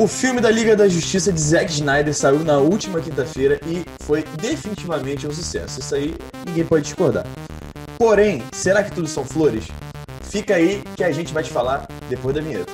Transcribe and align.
O 0.00 0.08
filme 0.08 0.40
da 0.40 0.50
Liga 0.50 0.74
da 0.74 0.88
Justiça 0.88 1.30
de 1.30 1.38
Zack 1.38 1.70
Snyder 1.70 2.14
saiu 2.14 2.38
na 2.38 2.56
última 2.56 3.02
quinta-feira 3.02 3.60
e 3.66 3.84
foi 4.02 4.24
definitivamente 4.40 5.26
um 5.26 5.30
sucesso. 5.30 5.78
Isso 5.78 5.94
aí 5.94 6.16
ninguém 6.46 6.64
pode 6.64 6.84
discordar. 6.84 7.26
Porém, 7.98 8.42
será 8.50 8.82
que 8.82 8.92
tudo 8.92 9.06
são 9.06 9.26
flores? 9.26 9.68
Fica 10.22 10.54
aí 10.54 10.82
que 10.96 11.04
a 11.04 11.12
gente 11.12 11.34
vai 11.34 11.42
te 11.42 11.50
falar 11.50 11.86
depois 12.08 12.34
da 12.34 12.40
vinheta. 12.40 12.72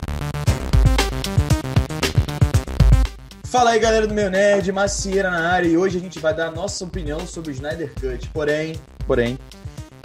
Fala 3.42 3.70
aí 3.70 3.80
galera 3.80 4.06
do 4.06 4.14
meu 4.14 4.30
nerd, 4.30 4.70
Macieira 4.70 5.28
na 5.28 5.48
área 5.50 5.66
e 5.66 5.76
hoje 5.76 5.98
a 5.98 6.00
gente 6.00 6.20
vai 6.20 6.32
dar 6.32 6.46
a 6.46 6.52
nossa 6.52 6.84
opinião 6.84 7.26
sobre 7.26 7.50
o 7.50 7.54
Snyder 7.54 7.92
Cut. 7.94 8.28
Porém, 8.28 8.76
porém, 9.04 9.36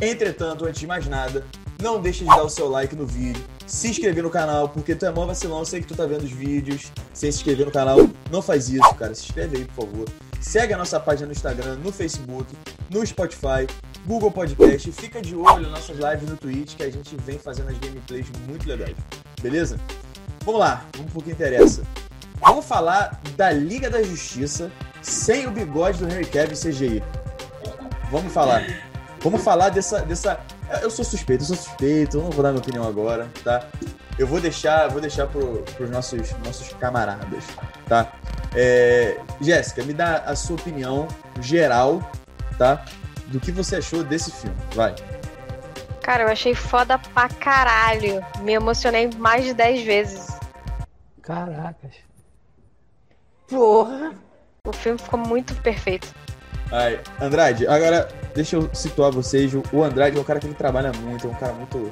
entretanto, 0.01 0.65
antes 0.65 0.79
de 0.79 0.87
mais 0.87 1.05
nada, 1.05 1.45
não 1.79 2.01
deixe 2.01 2.23
de 2.23 2.31
dar 2.31 2.41
o 2.41 2.49
seu 2.49 2.67
like 2.67 2.95
no 2.95 3.05
vídeo, 3.05 3.43
se 3.71 3.87
inscrever 3.87 4.21
no 4.21 4.29
canal, 4.29 4.67
porque 4.67 4.93
tu 4.93 5.05
é 5.05 5.11
mó 5.11 5.25
vacilão, 5.25 5.59
eu 5.59 5.65
sei 5.65 5.79
que 5.79 5.87
tu 5.87 5.95
tá 5.95 6.05
vendo 6.05 6.23
os 6.23 6.31
vídeos 6.31 6.91
sem 7.13 7.31
se 7.31 7.37
inscrever 7.37 7.65
no 7.65 7.71
canal. 7.71 7.97
Não 8.29 8.41
faz 8.41 8.67
isso, 8.67 8.93
cara. 8.95 9.15
Se 9.15 9.23
inscreve 9.23 9.57
aí, 9.57 9.65
por 9.65 9.85
favor. 9.85 10.09
Segue 10.41 10.73
a 10.73 10.77
nossa 10.77 10.99
página 10.99 11.27
no 11.27 11.31
Instagram, 11.31 11.75
no 11.77 11.89
Facebook, 11.89 12.53
no 12.89 13.05
Spotify, 13.07 13.65
Google 14.05 14.29
Podcast. 14.29 14.91
Fica 14.91 15.21
de 15.21 15.33
olho 15.35 15.69
nas 15.69 15.71
nossas 15.71 15.95
lives 15.97 16.29
no 16.29 16.35
Twitch, 16.35 16.75
que 16.75 16.83
a 16.83 16.91
gente 16.91 17.15
vem 17.15 17.39
fazendo 17.39 17.69
as 17.69 17.77
gameplays 17.77 18.25
muito 18.45 18.67
legais. 18.67 18.95
Beleza? 19.41 19.79
Vamos 20.43 20.59
lá, 20.59 20.85
vamos 20.97 21.13
pro 21.13 21.21
que 21.21 21.31
interessa. 21.31 21.83
Vamos 22.41 22.65
falar 22.65 23.21
da 23.37 23.51
Liga 23.51 23.89
da 23.89 24.03
Justiça 24.03 24.69
sem 25.01 25.47
o 25.47 25.51
bigode 25.51 25.99
do 25.99 26.11
Henry 26.11 26.25
Cavill 26.25 26.57
CGI. 26.57 27.01
Vamos 28.11 28.33
falar. 28.33 28.65
Vamos 29.21 29.41
falar 29.41 29.69
dessa, 29.69 30.01
dessa. 30.01 30.41
Eu 30.81 30.89
sou 30.89 31.03
suspeito, 31.03 31.43
eu 31.43 31.47
sou 31.47 31.55
suspeito, 31.55 32.17
eu 32.17 32.23
não 32.23 32.29
vou 32.29 32.43
dar 32.43 32.51
minha 32.51 32.61
opinião 32.61 32.87
agora, 32.87 33.29
tá? 33.43 33.65
Eu 34.17 34.27
vou 34.27 34.39
deixar, 34.39 34.87
vou 34.89 35.01
deixar 35.01 35.27
pro, 35.27 35.63
pros 35.75 35.89
nossos, 35.89 36.31
nossos 36.45 36.69
camaradas, 36.73 37.43
tá? 37.87 38.13
É... 38.55 39.17
Jéssica, 39.41 39.83
me 39.83 39.93
dá 39.93 40.17
a 40.17 40.35
sua 40.35 40.55
opinião 40.55 41.07
geral, 41.41 42.09
tá? 42.57 42.85
Do 43.27 43.39
que 43.39 43.51
você 43.51 43.77
achou 43.77 44.03
desse 44.03 44.31
filme. 44.31 44.55
Vai. 44.73 44.95
Cara, 46.01 46.23
eu 46.23 46.29
achei 46.29 46.53
foda 46.53 46.97
pra 46.97 47.29
caralho. 47.29 48.25
Me 48.41 48.53
emocionei 48.53 49.09
mais 49.17 49.45
de 49.45 49.53
10 49.53 49.83
vezes. 49.83 50.27
Caracas. 51.21 51.95
Porra! 53.47 54.13
O 54.65 54.73
filme 54.73 54.99
ficou 54.99 55.19
muito 55.19 55.55
perfeito. 55.61 56.13
Aí, 56.71 56.99
Andrade, 57.19 57.67
agora 57.67 58.07
deixa 58.33 58.55
eu 58.55 58.69
situar 58.73 59.11
vocês. 59.11 59.51
O 59.71 59.83
Andrade 59.83 60.17
é 60.17 60.21
um 60.21 60.23
cara 60.23 60.39
que 60.39 60.47
ele 60.47 60.53
trabalha 60.53 60.91
muito, 60.93 61.27
é 61.27 61.29
um 61.29 61.35
cara 61.35 61.53
muito, 61.53 61.91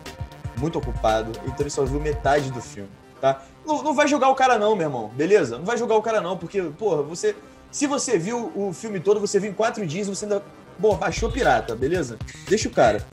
muito 0.58 0.78
ocupado, 0.78 1.32
então 1.46 1.58
ele 1.60 1.70
só 1.70 1.84
viu 1.86 2.00
metade 2.00 2.52
do 2.52 2.62
filme, 2.62 2.90
tá? 3.20 3.44
Não, 3.66 3.84
não 3.84 3.94
vai 3.94 4.08
julgar 4.08 4.30
o 4.30 4.36
cara 4.36 4.58
não, 4.58 4.76
meu 4.76 4.88
irmão, 4.88 5.10
beleza? 5.10 5.58
Não 5.58 5.66
vai 5.66 5.78
julgar 5.78 5.96
o 5.96 6.02
cara 6.02 6.22
não, 6.22 6.38
porque, 6.38 6.62
porra, 6.62 7.04
você... 7.04 7.36
Se 7.72 7.86
você 7.86 8.18
viu 8.18 8.52
o 8.56 8.74
filme 8.74 9.00
todo, 9.00 9.20
você 9.20 9.40
viu 9.40 9.52
em 9.52 9.54
quatro 9.54 9.86
dias 9.86 10.08
você 10.08 10.26
ainda... 10.26 10.42
Bom, 10.80 10.96
baixou 10.96 11.30
pirata, 11.30 11.76
beleza? 11.76 12.18
Deixa 12.48 12.68
o 12.68 12.72
cara. 12.72 13.06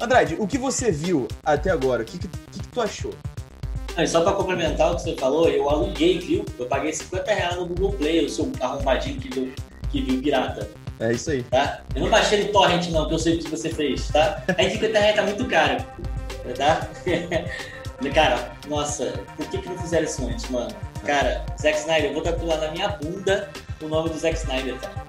Andrade, 0.00 0.36
o 0.38 0.46
que 0.46 0.58
você 0.58 0.90
viu 0.90 1.28
até 1.44 1.70
agora, 1.70 2.02
o 2.02 2.04
que, 2.04 2.18
que, 2.18 2.26
que 2.26 2.68
tu 2.68 2.80
achou? 2.80 3.14
Não, 3.96 4.06
só 4.06 4.22
pra 4.22 4.32
complementar 4.32 4.92
o 4.92 4.96
que 4.96 5.02
você 5.02 5.16
falou, 5.16 5.48
eu 5.48 5.70
aluguei, 5.70 6.18
viu? 6.18 6.44
Eu 6.58 6.66
paguei 6.66 6.92
50 6.92 7.32
reais 7.32 7.56
no 7.56 7.66
Google 7.66 7.92
Play, 7.92 8.24
eu 8.24 8.28
sou 8.28 8.46
um 8.46 8.52
arrombadinho 8.60 9.20
que 9.20 9.28
viu, 9.28 9.52
que 9.90 10.02
viu 10.02 10.20
pirata. 10.20 10.68
É 11.00 11.12
isso 11.12 11.30
aí. 11.30 11.42
Tá? 11.44 11.80
Eu 11.94 12.02
não 12.02 12.10
baixei 12.10 12.44
no 12.44 12.52
torrent 12.52 12.88
não, 12.90 13.08
que 13.08 13.14
eu 13.14 13.18
sei 13.18 13.36
o 13.36 13.38
que 13.38 13.50
você 13.50 13.68
fez, 13.68 14.08
tá? 14.08 14.42
Aí 14.56 14.70
50 14.70 14.98
reais 14.98 15.16
tá 15.16 15.22
muito 15.22 15.44
caro, 15.46 15.84
tá? 16.56 16.88
Cara, 18.14 18.52
nossa, 18.68 19.14
por 19.36 19.46
que 19.48 19.58
que 19.58 19.68
não 19.68 19.78
fizeram 19.78 20.04
isso 20.04 20.26
antes, 20.26 20.50
mano? 20.50 20.68
Cara, 21.06 21.44
Zack 21.60 21.78
Snyder, 21.78 22.10
eu 22.10 22.14
vou 22.14 22.22
tatuar 22.22 22.60
na 22.60 22.70
minha 22.70 22.88
bunda 22.88 23.48
o 23.80 23.88
nome 23.88 24.10
do 24.10 24.18
Zack 24.18 24.36
Snyder, 24.36 24.76
cara. 24.78 25.04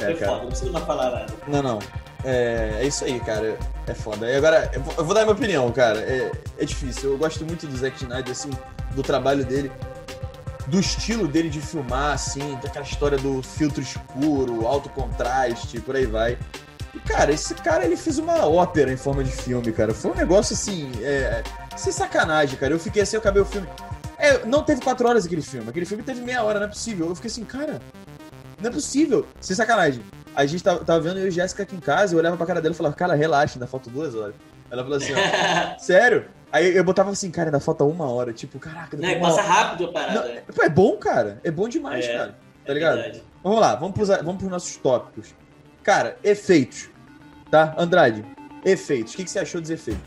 É, 0.00 0.04
Foi 0.04 0.14
cara. 0.14 0.32
foda, 0.32 0.42
não 0.42 0.48
preciso 0.48 0.72
mais 0.72 0.84
falar 0.84 1.10
nada. 1.10 1.26
Não, 1.46 1.62
não. 1.62 1.78
É, 2.24 2.78
é 2.80 2.84
isso 2.84 3.04
aí, 3.04 3.20
cara. 3.20 3.58
É 3.86 3.94
foda. 3.94 4.30
E 4.30 4.36
agora, 4.36 4.70
eu 4.72 4.80
vou, 4.80 4.94
eu 4.98 5.04
vou 5.04 5.14
dar 5.14 5.22
minha 5.22 5.34
opinião, 5.34 5.70
cara. 5.72 6.00
É, 6.00 6.30
é 6.58 6.64
difícil. 6.64 7.12
Eu 7.12 7.18
gosto 7.18 7.44
muito 7.44 7.66
do 7.66 7.76
Zack 7.76 7.96
Snyder, 8.02 8.32
assim, 8.32 8.50
do 8.94 9.02
trabalho 9.02 9.44
dele, 9.44 9.70
do 10.66 10.80
estilo 10.80 11.28
dele 11.28 11.48
de 11.48 11.60
filmar, 11.60 12.14
assim, 12.14 12.58
daquela 12.62 12.84
história 12.84 13.18
do 13.18 13.42
filtro 13.42 13.82
escuro, 13.82 14.66
alto 14.66 14.88
contraste, 14.88 15.80
por 15.80 15.96
aí 15.96 16.06
vai. 16.06 16.38
E, 16.94 16.98
cara, 17.00 17.32
esse 17.32 17.54
cara, 17.54 17.84
ele 17.84 17.96
fez 17.96 18.18
uma 18.18 18.46
ópera 18.46 18.92
em 18.92 18.96
forma 18.96 19.22
de 19.22 19.30
filme, 19.30 19.70
cara. 19.72 19.92
Foi 19.92 20.10
um 20.10 20.14
negócio, 20.14 20.54
assim, 20.54 20.90
é, 21.02 21.42
sem 21.76 21.92
sacanagem, 21.92 22.58
cara. 22.58 22.72
Eu 22.72 22.78
fiquei 22.78 23.02
assim, 23.02 23.16
eu 23.16 23.20
acabei 23.20 23.42
o 23.42 23.46
filme... 23.46 23.68
É, 24.18 24.46
não 24.46 24.62
teve 24.62 24.80
quatro 24.80 25.06
horas 25.06 25.26
aquele 25.26 25.42
filme. 25.42 25.68
Aquele 25.68 25.84
filme 25.84 26.02
teve 26.02 26.22
meia 26.22 26.42
hora, 26.42 26.58
não 26.58 26.66
é 26.66 26.70
possível. 26.70 27.08
Eu 27.08 27.14
fiquei 27.14 27.30
assim, 27.30 27.44
cara, 27.44 27.80
não 28.60 28.70
é 28.70 28.72
possível. 28.72 29.26
Sem 29.40 29.54
sacanagem. 29.54 30.02
A 30.34 30.46
gente 30.46 30.64
tava, 30.64 30.84
tava 30.84 31.00
vendo 31.00 31.18
eu 31.18 31.28
e 31.28 31.30
Jéssica 31.30 31.62
aqui 31.62 31.76
em 31.76 31.80
casa, 31.80 32.14
eu 32.14 32.18
olhava 32.18 32.36
pra 32.36 32.46
cara 32.46 32.60
dela 32.60 32.74
e 32.74 32.76
falava, 32.76 32.94
cara, 32.94 33.14
relaxa, 33.14 33.56
ainda 33.56 33.66
falta 33.66 33.90
duas 33.90 34.14
horas. 34.14 34.34
Ela 34.70 34.82
falou 34.82 34.96
assim, 34.96 35.12
ó, 35.12 35.78
sério? 35.78 36.26
Aí 36.52 36.76
eu 36.76 36.84
botava 36.84 37.10
assim, 37.10 37.30
cara, 37.30 37.48
ainda 37.48 37.60
falta 37.60 37.84
uma 37.84 38.08
hora. 38.10 38.32
Tipo, 38.32 38.58
caraca, 38.58 38.96
Não, 38.96 39.08
e 39.08 39.20
passa 39.20 39.40
hora. 39.40 39.48
rápido 39.48 39.84
a 39.86 39.92
parada. 39.92 40.42
Não, 40.56 40.64
é 40.64 40.68
bom, 40.68 40.96
cara. 40.96 41.40
É 41.44 41.50
bom 41.50 41.68
demais, 41.68 42.04
É, 42.04 42.16
cara. 42.16 42.38
Tá 42.64 42.72
é 42.72 42.74
ligado? 42.74 42.94
verdade. 42.96 43.22
Vamos 43.42 43.60
lá, 43.60 43.74
vamos 43.76 43.94
pros, 43.94 44.08
vamos 44.08 44.36
pros 44.36 44.50
nossos 44.50 44.76
tópicos. 44.76 45.34
Cara, 45.82 46.16
efeitos. 46.24 46.88
Tá? 47.50 47.74
Andrade, 47.78 48.24
efeitos. 48.64 49.12
O 49.14 49.16
que, 49.16 49.24
que 49.24 49.30
você 49.30 49.38
achou 49.38 49.60
dos 49.60 49.70
efeitos? 49.70 50.02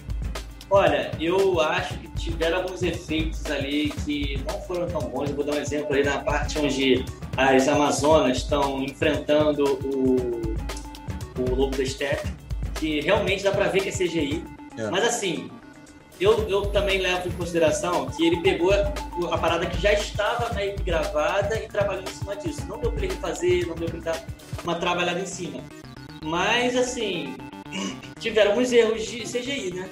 Olha, 0.72 1.12
eu 1.20 1.60
acho 1.62 1.98
que 1.98 2.08
tiveram 2.10 2.58
alguns 2.60 2.84
efeitos 2.84 3.44
ali 3.50 3.90
que 4.06 4.44
não 4.48 4.62
foram 4.62 4.88
tão 4.88 5.02
bons. 5.02 5.30
Eu 5.30 5.36
vou 5.36 5.44
dar 5.46 5.54
um 5.54 5.60
exemplo 5.60 5.94
ali 5.94 6.04
na 6.04 6.20
parte 6.20 6.60
onde 6.60 7.04
as 7.36 7.68
Amazonas 7.68 8.38
estão 8.38 8.84
enfrentando 8.84 9.64
o, 9.64 11.42
o 11.42 11.56
Lobo 11.56 11.76
da 11.76 11.86
Steppe, 11.86 12.28
que 12.76 13.02
realmente 13.02 13.44
dá 13.44 13.52
pra 13.52 13.68
ver 13.70 13.82
que 13.82 13.90
é 13.90 13.92
CGI. 13.92 14.44
É. 14.78 14.90
Mas 14.92 15.06
assim, 15.06 15.50
eu, 16.20 16.48
eu 16.50 16.66
também 16.68 17.00
levo 17.00 17.28
em 17.28 17.32
consideração 17.32 18.08
que 18.08 18.26
ele 18.26 18.42
pegou 18.42 18.72
a 18.74 19.38
parada 19.38 19.66
que 19.66 19.82
já 19.82 19.94
estava 19.94 20.54
meio 20.54 20.76
que 20.76 20.84
gravada 20.84 21.56
e 21.58 21.68
trabalhou 21.68 22.04
em 22.04 22.08
cima 22.08 22.36
disso. 22.36 22.66
Não 22.68 22.78
deu 22.80 22.92
pra 22.92 23.06
ele 23.06 23.16
fazer, 23.16 23.66
não 23.68 23.76
deu 23.76 23.88
pra 23.88 23.96
ele 23.98 24.06
dar 24.06 24.26
uma 24.64 24.76
trabalhada 24.76 25.20
em 25.20 25.26
cima. 25.26 25.62
Mas 26.24 26.76
assim, 26.76 27.36
tiveram 28.20 28.52
alguns 28.52 28.72
erros 28.72 29.06
de 29.06 29.22
CGI, 29.24 29.74
né? 29.74 29.90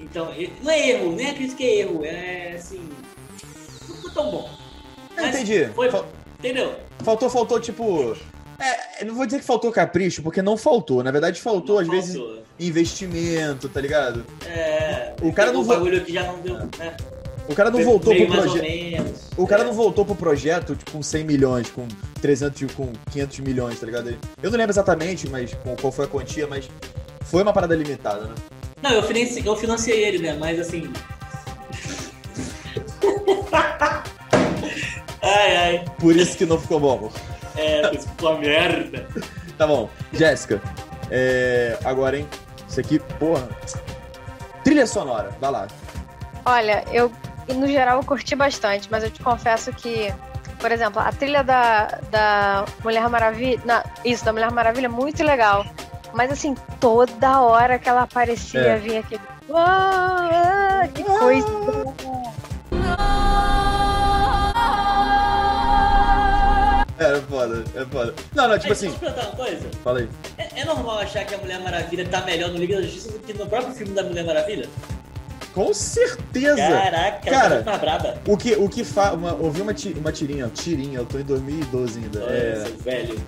Então, 0.00 0.28
não 0.62 0.70
é 0.70 0.88
erro, 0.90 1.12
nem 1.12 1.30
acredito 1.30 1.56
que 1.56 1.64
é 1.64 1.78
erro, 1.80 2.04
é 2.04 2.52
assim. 2.56 2.88
Não 3.88 3.96
foi 3.96 4.10
tão 4.12 4.30
bom. 4.30 4.50
Mas 5.14 5.34
entendi. 5.34 5.66
Foi, 5.74 5.90
Fa- 5.90 6.04
entendeu? 6.38 6.74
Faltou, 7.02 7.28
faltou, 7.30 7.60
tipo. 7.60 8.16
É, 8.58 9.04
não 9.04 9.14
vou 9.14 9.26
dizer 9.26 9.38
que 9.40 9.44
faltou 9.44 9.70
capricho, 9.72 10.22
porque 10.22 10.40
não 10.42 10.56
faltou. 10.56 11.02
Na 11.02 11.10
verdade, 11.10 11.40
faltou, 11.40 11.76
Não 11.76 11.82
às 11.82 11.88
vezes, 11.88 12.16
faltou. 12.16 12.42
Investimento, 12.58 13.68
tá 13.68 13.80
ligado? 13.80 14.24
É, 14.46 15.14
O 15.20 15.32
cara 15.32 15.52
não 15.52 15.64
bagulho 15.64 16.04
que 16.04 16.12
já 16.12 16.22
não 16.24 16.38
deu. 16.40 16.54
Né? 16.54 16.96
O 17.48 17.54
cara 17.54 17.70
não 17.70 17.82
voltou 17.84 18.14
pro 18.14 18.26
projeto. 18.26 19.14
O 19.36 19.46
cara 19.46 19.62
É. 19.62 19.64
não 19.66 19.72
voltou 19.72 20.04
pro 20.04 20.14
projeto 20.16 20.74
tipo, 20.74 20.90
com 20.90 21.02
100 21.02 21.24
milhões, 21.24 21.70
com 21.70 21.86
300, 22.20 22.72
com 22.72 22.92
500 23.12 23.38
milhões, 23.40 23.78
tá 23.78 23.86
ligado? 23.86 24.16
Eu 24.42 24.50
não 24.50 24.58
lembro 24.58 24.72
exatamente 24.72 25.28
mas, 25.28 25.56
qual 25.80 25.92
foi 25.92 26.06
a 26.06 26.08
quantia, 26.08 26.46
mas 26.46 26.68
foi 27.24 27.42
uma 27.42 27.52
parada 27.52 27.74
limitada, 27.76 28.22
né? 28.22 28.34
Não, 28.82 28.90
eu 28.92 29.02
financei, 29.02 29.42
eu 29.46 29.56
ele, 30.06 30.18
né? 30.18 30.36
Mas 30.38 30.58
assim. 30.58 30.92
ai, 35.22 35.56
ai. 35.56 35.84
Por 35.98 36.16
isso 36.16 36.36
que 36.36 36.46
não 36.46 36.60
ficou 36.60 36.80
bom. 36.80 37.12
É, 37.56 37.94
isso 37.94 38.08
ficou 38.08 38.32
uma 38.32 38.40
merda. 38.40 39.06
Tá 39.56 39.66
bom. 39.66 39.88
Jéssica, 40.12 40.60
é... 41.10 41.78
agora, 41.82 42.18
hein? 42.18 42.28
Isso 42.76 42.80
aqui, 42.82 42.98
porra. 43.18 43.48
Trilha 44.62 44.86
sonora, 44.86 45.30
vai 45.40 45.50
lá. 45.50 45.66
Olha, 46.44 46.84
eu, 46.92 47.10
no 47.54 47.66
geral, 47.66 47.98
eu 48.00 48.04
curti 48.04 48.36
bastante, 48.36 48.86
mas 48.90 49.02
eu 49.02 49.10
te 49.10 49.22
confesso 49.22 49.72
que, 49.72 50.12
por 50.58 50.70
exemplo, 50.70 51.00
a 51.00 51.10
trilha 51.10 51.42
da, 51.42 51.86
da 52.10 52.66
Mulher 52.84 53.08
Maravilha. 53.08 53.82
Isso, 54.04 54.22
da 54.26 54.32
Mulher 54.34 54.50
Maravilha 54.50 54.86
é 54.86 54.90
muito 54.90 55.24
legal. 55.24 55.64
Mas 56.12 56.30
assim, 56.30 56.54
toda 56.78 57.40
hora 57.40 57.78
que 57.78 57.88
ela 57.88 58.02
aparecia, 58.02 58.60
É. 58.60 58.76
vinha 58.76 59.00
aquele. 59.00 59.22
"Ah, 59.54 60.82
ah", 60.82 60.88
que 60.88 61.02
coisa. 61.02 61.46
É, 66.98 67.12
é 67.12 67.20
foda, 67.22 67.64
é 67.74 67.84
foda. 67.84 68.14
Não, 68.34 68.48
não, 68.48 68.58
tipo 68.58 68.68
Mas 68.70 68.78
assim, 68.78 68.88
Deixa 68.90 69.06
eu 69.06 69.12
perguntar 69.12 69.28
uma 69.28 69.36
coisa. 69.36 69.68
fala 69.84 69.98
aí. 70.00 70.08
É, 70.56 70.60
é 70.60 70.64
normal 70.64 70.98
achar 70.98 71.24
que 71.24 71.34
a 71.34 71.38
Mulher 71.38 71.60
Maravilha 71.60 72.08
tá 72.08 72.22
melhor 72.22 72.50
no 72.50 72.56
Liga 72.58 72.76
da 72.76 72.82
Justiça 72.82 73.12
do 73.12 73.18
que 73.20 73.32
no 73.34 73.46
próprio 73.46 73.74
filme 73.74 73.92
da 73.94 74.02
Mulher 74.02 74.24
Maravilha? 74.24 74.68
Com 75.52 75.72
certeza! 75.72 76.56
Caraca, 76.56 77.30
Cara, 77.30 77.54
ela 77.56 77.64
tá 77.64 77.78
braba. 77.78 78.18
O 78.26 78.36
que, 78.36 78.52
o 78.56 78.68
que 78.68 78.84
fa... 78.84 79.12
uma, 79.12 79.34
ouvi 79.34 79.62
uma, 79.62 79.72
ti- 79.72 79.94
uma 79.96 80.12
tirinha, 80.12 80.46
ó, 80.46 80.48
tirinha, 80.50 80.98
eu 80.98 81.06
tô 81.06 81.18
em 81.18 81.22
2012 81.22 81.98
ainda. 81.98 82.18
É, 82.24 82.58
Nossa, 82.58 82.72
velho. 82.82 83.18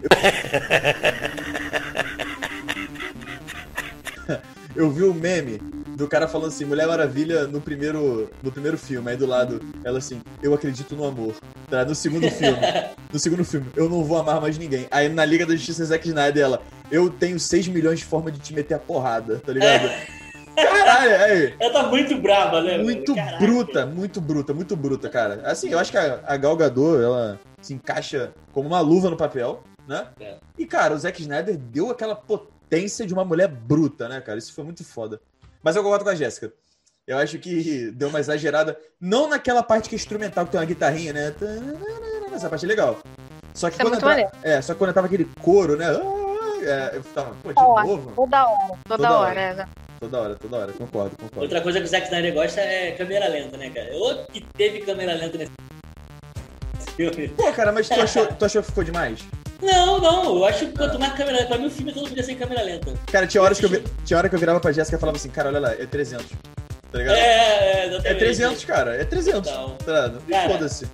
eu 4.76 4.90
vi 4.90 5.04
o 5.04 5.14
meme 5.14 5.58
do 5.96 6.06
cara 6.06 6.28
falando 6.28 6.48
assim, 6.48 6.64
Mulher 6.64 6.86
Maravilha 6.86 7.46
no 7.46 7.60
primeiro, 7.60 8.30
no 8.42 8.52
primeiro 8.52 8.76
filme, 8.78 9.10
aí 9.10 9.16
do 9.16 9.26
lado, 9.26 9.60
ela 9.82 9.98
assim, 9.98 10.20
eu 10.42 10.54
acredito 10.54 10.94
no 10.94 11.04
amor. 11.04 11.34
Tá? 11.68 11.84
No 11.84 11.94
segundo 11.94 12.30
filme, 12.30 12.58
no 13.12 13.18
segundo 13.18 13.44
filme, 13.44 13.66
eu 13.74 13.88
não 13.88 14.04
vou 14.04 14.18
amar 14.18 14.40
mais 14.40 14.56
ninguém. 14.58 14.86
Aí 14.90 15.08
na 15.08 15.24
Liga 15.24 15.44
da 15.44 15.56
Justiça, 15.56 15.84
Zack 15.84 16.06
Snyder, 16.06 16.42
ela, 16.44 16.62
eu 16.90 17.10
tenho 17.10 17.38
6 17.38 17.68
milhões 17.68 17.98
de 18.00 18.04
formas 18.04 18.32
de 18.32 18.38
te 18.38 18.54
meter 18.54 18.74
a 18.74 18.78
porrada, 18.78 19.38
tá 19.38 19.52
ligado? 19.52 19.86
É. 19.86 20.18
Caralho, 20.56 21.24
aí. 21.24 21.54
Ela 21.60 21.72
tá 21.72 21.82
muito 21.88 22.16
brava, 22.18 22.60
né? 22.60 22.78
Muito 22.78 23.14
Caraca. 23.14 23.38
bruta, 23.38 23.86
muito 23.86 24.20
bruta, 24.20 24.52
muito 24.54 24.76
bruta, 24.76 25.08
cara. 25.08 25.40
Assim, 25.44 25.70
eu 25.70 25.78
acho 25.78 25.92
que 25.92 25.98
a, 25.98 26.20
a 26.26 26.36
Gal 26.36 26.56
Gadot, 26.56 27.00
ela 27.00 27.38
se 27.62 27.74
encaixa 27.74 28.32
como 28.52 28.68
uma 28.68 28.80
luva 28.80 29.08
no 29.08 29.16
papel, 29.16 29.62
né? 29.86 30.08
É. 30.18 30.36
E, 30.58 30.66
cara, 30.66 30.94
o 30.94 30.98
Zack 30.98 31.20
Snyder 31.22 31.56
deu 31.56 31.90
aquela 31.90 32.16
potência 32.16 33.06
de 33.06 33.14
uma 33.14 33.24
mulher 33.24 33.46
bruta, 33.46 34.08
né, 34.08 34.20
cara? 34.20 34.38
Isso 34.38 34.52
foi 34.52 34.64
muito 34.64 34.84
foda. 34.84 35.20
Mas 35.62 35.76
eu 35.76 35.82
concordo 35.82 36.04
com 36.04 36.10
a 36.10 36.14
Jéssica. 36.16 36.52
Eu 37.06 37.18
acho 37.18 37.38
que 37.38 37.90
deu 37.92 38.08
uma 38.08 38.20
exagerada. 38.20 38.76
Não 39.00 39.28
naquela 39.30 39.62
parte 39.62 39.88
que 39.88 39.94
é 39.94 39.96
instrumental, 39.96 40.44
que 40.44 40.50
tem 40.50 40.60
uma 40.60 40.66
guitarrinha, 40.66 41.12
né? 41.12 41.34
Essa 42.32 42.48
parte 42.48 42.64
é 42.64 42.68
legal. 42.68 42.98
Só 43.54 43.68
que 43.70 43.76
Isso 43.76 43.82
é 43.82 43.84
quando 43.84 43.92
muito 43.94 44.04
entrava, 44.04 44.14
maneiro. 44.14 44.30
é, 44.42 44.60
só 44.60 44.72
que 44.72 44.78
quando 44.78 44.90
entrava 44.90 45.06
aquele 45.06 45.24
coro, 45.40 45.76
né? 45.76 45.86
É, 46.64 46.90
eu 46.94 47.02
ficava, 47.02 47.34
pô, 47.42 47.48
de 47.48 47.54
Toda 47.54 47.68
hora, 47.68 47.86
novo? 47.86 48.12
toda 48.14 48.44
hora, 48.46 48.58
toda, 48.58 48.78
Toda 48.96 49.10
hora. 49.12 49.28
hora. 49.40 49.54
né? 49.54 49.68
Toda 50.00 50.20
hora, 50.20 50.34
toda 50.36 50.56
hora. 50.58 50.72
Concordo, 50.72 51.10
concordo. 51.16 51.40
Outra 51.40 51.60
coisa 51.60 51.80
que 51.80 51.86
o 51.86 51.88
Zack 51.88 52.06
Snyder 52.06 52.32
gosta 52.34 52.60
é 52.60 52.92
câmera 52.92 53.28
lenta, 53.28 53.56
né, 53.56 53.70
cara? 53.70 53.90
Outro 53.94 54.26
que 54.32 54.40
teve 54.56 54.80
câmera 54.80 55.14
lenta 55.14 55.38
nesse 55.38 55.50
filme. 56.96 57.28
Pô, 57.28 57.52
cara, 57.52 57.72
mas 57.72 57.88
tu 57.88 58.00
achou, 58.00 58.26
tu 58.26 58.44
achou 58.44 58.62
que 58.62 58.68
ficou 58.68 58.84
demais? 58.84 59.20
Não, 59.60 60.00
não, 60.00 60.36
eu 60.36 60.44
acho 60.46 60.66
que 60.66 60.72
quanto 60.78 60.98
mais 61.00 61.12
câmera 61.14 61.38
lenta, 61.38 61.48
pra 61.48 61.58
mim 61.58 61.66
o 61.66 61.70
filme 61.70 61.92
todo 61.92 62.08
podia 62.08 62.22
ser 62.22 62.36
câmera 62.36 62.62
lenta. 62.62 62.94
Cara, 63.10 63.26
tinha 63.26 63.42
horas 63.42 63.58
que 63.58 63.66
eu, 63.66 63.82
tinha 64.04 64.16
hora 64.18 64.28
que 64.28 64.34
eu 64.34 64.38
virava 64.38 64.60
pra 64.60 64.70
Jéssica 64.70 64.96
e 64.96 65.00
falava 65.00 65.16
assim, 65.18 65.30
cara, 65.30 65.48
olha 65.48 65.58
lá, 65.58 65.72
é 65.72 65.84
300. 65.86 66.26
Tá 66.92 66.98
ligado? 66.98 67.16
É, 67.16 67.20
é, 67.20 67.80
É 67.82 67.86
exatamente. 67.88 68.18
300, 68.18 68.64
cara, 68.64 68.94
é 68.94 69.04
300. 69.04 69.50
Então. 69.50 69.76
Tá 69.84 70.06
ligado? 70.26 70.48
Foda-se. 70.52 70.86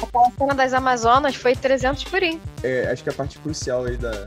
Aquela 0.00 0.30
cena 0.38 0.54
das 0.54 0.72
Amazonas 0.72 1.34
foi 1.34 1.54
300 1.56 2.04
purinho. 2.04 2.40
É, 2.62 2.88
acho 2.90 3.02
que 3.02 3.10
a 3.10 3.12
parte 3.12 3.38
crucial 3.38 3.84
aí 3.84 3.96
da, 3.96 4.26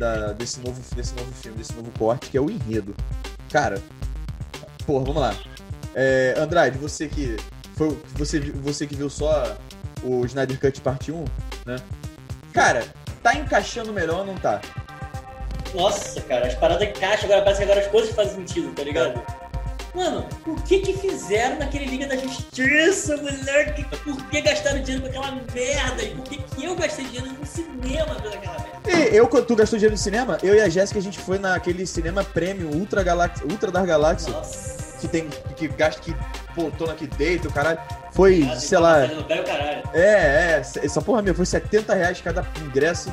da- 0.00 0.32
desse, 0.32 0.58
novo, 0.60 0.80
desse 0.96 1.14
novo 1.14 1.30
filme, 1.32 1.58
desse 1.58 1.74
novo 1.74 1.92
corte, 1.98 2.28
que 2.30 2.36
é 2.36 2.40
o 2.40 2.50
enredo. 2.50 2.94
Cara, 3.52 3.80
porra, 4.86 5.04
vamos 5.04 5.20
lá. 5.22 5.34
É, 5.94 6.34
Andrade, 6.38 6.78
você 6.78 7.06
que. 7.06 7.36
Foi, 7.76 7.96
você, 8.14 8.40
você 8.40 8.86
que 8.86 8.94
viu 8.96 9.08
só 9.08 9.56
o 10.02 10.24
Snyder 10.26 10.58
Cut 10.58 10.80
parte 10.80 11.12
1, 11.12 11.24
né? 11.66 11.76
Cara, 12.52 12.84
tá 13.22 13.34
encaixando 13.34 13.92
melhor 13.92 14.20
ou 14.20 14.26
não 14.26 14.34
tá? 14.36 14.60
Nossa, 15.74 16.20
cara, 16.22 16.46
as 16.46 16.54
paradas 16.54 16.88
encaixam, 16.88 17.26
agora 17.26 17.42
parece 17.42 17.58
que 17.58 17.64
agora 17.64 17.80
as 17.80 17.86
coisas 17.86 18.14
fazem 18.14 18.34
sentido, 18.34 18.74
tá 18.74 18.82
ligado? 18.82 19.22
Mano, 19.94 20.26
o 20.46 20.54
que 20.62 20.80
que 20.80 20.92
fizeram 20.98 21.58
naquele 21.58 21.86
Liga 21.86 22.06
da 22.06 22.16
Justiça, 22.16 23.16
moleque? 23.16 23.84
Por 23.84 24.24
que 24.28 24.40
gastaram 24.40 24.82
dinheiro 24.82 25.02
com 25.02 25.08
aquela 25.18 25.32
merda? 25.52 26.02
E 26.02 26.14
por 26.14 26.24
que 26.24 26.36
que 26.42 26.64
eu 26.64 26.76
gastei 26.76 27.04
dinheiro 27.06 27.32
no 27.32 27.46
cinema 27.46 28.14
vendo 28.22 28.34
aquela 28.34 28.58
merda? 28.60 28.69
E 28.86 29.16
eu, 29.16 29.28
quando 29.28 29.46
tu 29.46 29.56
gastou 29.56 29.78
dinheiro 29.78 29.94
no 29.94 29.98
cinema, 29.98 30.38
eu 30.42 30.54
e 30.54 30.60
a 30.60 30.68
Jéssica, 30.68 30.98
a 30.98 31.02
gente 31.02 31.18
foi 31.18 31.38
naquele 31.38 31.86
cinema 31.86 32.24
premium 32.24 32.70
Ultra, 32.70 33.02
Galax, 33.02 33.42
Ultra 33.42 33.70
da 33.70 33.84
Galáxia, 33.84 34.32
Nossa. 34.32 34.98
que 35.00 35.08
tem. 35.08 35.28
que 35.56 35.68
gasta, 35.68 36.00
que 36.00 36.14
poltrona 36.54 36.94
que 36.94 37.06
deita, 37.06 37.48
o 37.48 37.52
caralho. 37.52 37.78
Foi, 38.12 38.40
cara, 38.40 38.60
sei 38.60 38.78
tá 38.78 38.82
lá. 38.82 39.08
caralho. 39.44 39.82
É, 39.92 40.00
é, 40.00 40.60
essa 40.60 41.00
porra 41.02 41.22
minha 41.22 41.34
foi 41.34 41.46
70 41.46 41.94
reais 41.94 42.20
cada 42.20 42.46
ingresso. 42.64 43.12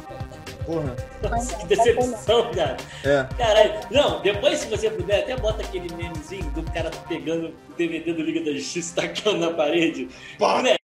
Porra. 0.65 0.95
Nossa, 1.23 1.55
que 1.55 1.67
decepção, 1.67 2.51
cara. 2.51 2.75
É. 3.03 3.25
Caralho. 3.37 3.73
Não, 3.89 4.21
depois, 4.21 4.59
se 4.59 4.67
você 4.67 4.89
puder, 4.89 5.23
até 5.23 5.37
bota 5.37 5.63
aquele 5.63 5.87
memezinho 5.95 6.49
do 6.51 6.61
cara 6.71 6.91
pegando 7.07 7.47
o 7.69 7.73
DVD 7.77 8.11
do 8.11 8.21
Liga 8.21 8.43
da 8.43 8.51
Justiça 8.51 8.91
e 8.91 9.07
tacando 9.07 9.37
na 9.37 9.51
parede. 9.51 10.09
Pá. 10.37 10.57
Moleque, 10.57 10.76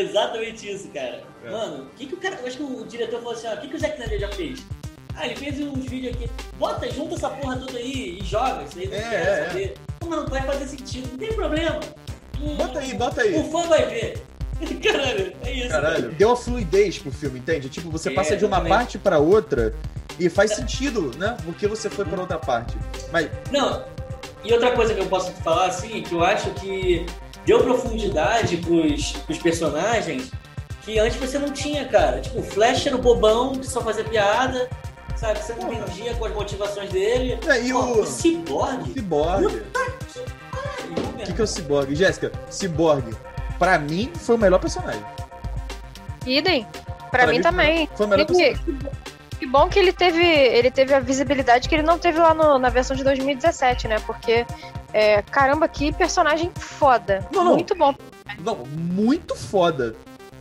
Exatamente 0.00 0.70
isso, 0.70 0.88
cara. 0.88 1.22
É. 1.44 1.50
Mano, 1.50 1.84
o 1.84 1.96
que, 1.96 2.06
que 2.06 2.14
o 2.14 2.16
cara. 2.16 2.36
Eu 2.40 2.46
acho 2.46 2.56
que 2.56 2.62
o 2.62 2.84
diretor 2.86 3.18
falou 3.20 3.34
assim: 3.34 3.46
ó, 3.48 3.54
o 3.54 3.56
que, 3.58 3.68
que 3.68 3.76
o 3.76 3.78
Zack 3.78 3.94
Snyder 3.94 4.20
já 4.20 4.28
fez? 4.28 4.60
Ah, 5.14 5.26
ele 5.26 5.36
fez 5.36 5.60
uns 5.60 5.84
vídeos 5.84 6.14
aqui. 6.14 6.30
Bota, 6.58 6.88
junta 6.90 7.14
essa 7.16 7.28
porra 7.30 7.56
toda 7.56 7.76
aí 7.78 8.18
e 8.20 8.24
joga. 8.24 8.62
Isso 8.64 8.78
aí 8.78 8.86
não 8.86 8.96
É, 8.96 9.00
quero 9.00 9.30
é, 9.30 9.46
saber. 9.48 9.74
Pô, 9.98 10.06
Mano, 10.06 10.26
vai 10.28 10.42
fazer 10.42 10.66
sentido, 10.68 11.08
não 11.10 11.18
tem 11.18 11.32
problema. 11.32 11.80
Hum, 12.40 12.54
Bota 12.56 12.78
aí, 12.78 12.94
bota 12.94 13.20
aí. 13.22 13.34
O 13.36 13.44
fã 13.50 13.62
vai 13.66 13.84
ver. 13.86 14.22
Caralho, 14.82 15.32
é 15.44 15.52
isso. 15.52 15.68
Caralho. 15.68 16.12
Deu 16.12 16.28
uma 16.28 16.36
fluidez 16.36 16.98
pro 16.98 17.10
filme, 17.10 17.38
entende? 17.40 17.68
Tipo, 17.68 17.90
você 17.90 18.10
É, 18.10 18.14
passa 18.14 18.36
de 18.36 18.44
uma 18.44 18.56
exatamente. 18.58 18.76
parte 18.78 18.98
pra 18.98 19.18
outra 19.18 19.74
e 20.20 20.28
faz 20.28 20.52
sentido, 20.54 21.10
né? 21.16 21.36
Porque 21.44 21.66
você 21.66 21.90
foi 21.90 22.04
pra 22.04 22.20
outra 22.20 22.38
parte. 22.38 22.76
Mas, 23.12 23.28
Não, 23.50 23.84
e 24.44 24.52
outra 24.52 24.70
coisa 24.72 24.94
que 24.94 25.00
eu 25.00 25.06
posso 25.06 25.32
te 25.32 25.42
falar, 25.42 25.66
assim, 25.66 26.00
que 26.02 26.12
eu 26.14 26.22
acho 26.24 26.50
que 26.54 27.04
deu 27.48 27.62
profundidade 27.64 28.58
pros, 28.58 29.12
pros 29.24 29.38
personagens 29.38 30.30
que 30.82 30.98
antes 30.98 31.16
você 31.18 31.38
não 31.38 31.50
tinha, 31.50 31.86
cara. 31.88 32.20
Tipo, 32.20 32.40
o 32.40 32.42
Flash 32.42 32.86
era 32.86 32.94
o 32.96 32.98
bobão 32.98 33.52
que 33.52 33.66
só 33.66 33.80
fazia 33.80 34.04
piada, 34.04 34.68
sabe? 35.16 35.38
Você 35.38 35.54
não 35.54 35.72
entendia 35.72 36.14
com 36.14 36.26
as 36.26 36.32
motivações 36.34 36.90
dele. 36.90 37.38
É, 37.46 37.62
e 37.62 37.72
Ó, 37.72 37.78
o- 37.80 38.00
o 38.02 38.06
Cyborg? 38.06 38.92
Cyborg. 38.92 39.46
O 39.46 41.24
que, 41.24 41.32
que 41.32 41.40
é 41.40 41.44
o 41.44 41.46
Cyborg? 41.46 41.94
Jéssica, 41.94 42.32
Cyborg, 42.50 43.14
pra 43.58 43.78
mim, 43.78 44.10
foi 44.14 44.34
o 44.36 44.38
melhor 44.38 44.58
personagem. 44.60 45.02
Idem. 46.26 46.66
Pra, 47.10 47.26
mim, 47.26 47.34
mim 47.36 47.40
também. 47.42 47.88
Foi 47.96 48.06
o 48.06 48.08
melhor 48.08 48.26
Que, 48.26 48.34
personagem. 48.34 48.78
que 49.38 49.46
bom 49.46 49.68
que 49.68 49.78
ele 49.78 49.92
teve, 49.92 50.22
ele 50.22 50.70
teve 50.70 50.92
a 50.94 51.00
visibilidade 51.00 51.68
que 51.68 51.74
ele 51.74 51.82
não 51.82 51.98
teve 51.98 52.18
lá 52.18 52.34
no- 52.34 52.58
na 52.58 52.68
versão 52.68 52.94
de 52.96 53.02
2017, 53.04 53.88
né? 53.88 53.96
Porque, 54.06 54.44
é, 54.92 55.22
caramba, 55.22 55.68
que 55.68 55.92
personagem 55.92 56.50
foda. 56.54 57.26
Não, 57.32 57.44
não. 57.44 57.54
Muito 57.54 57.74
bom. 57.74 57.94
Não, 58.40 58.56
muito 58.66 59.34
foda. 59.34 59.94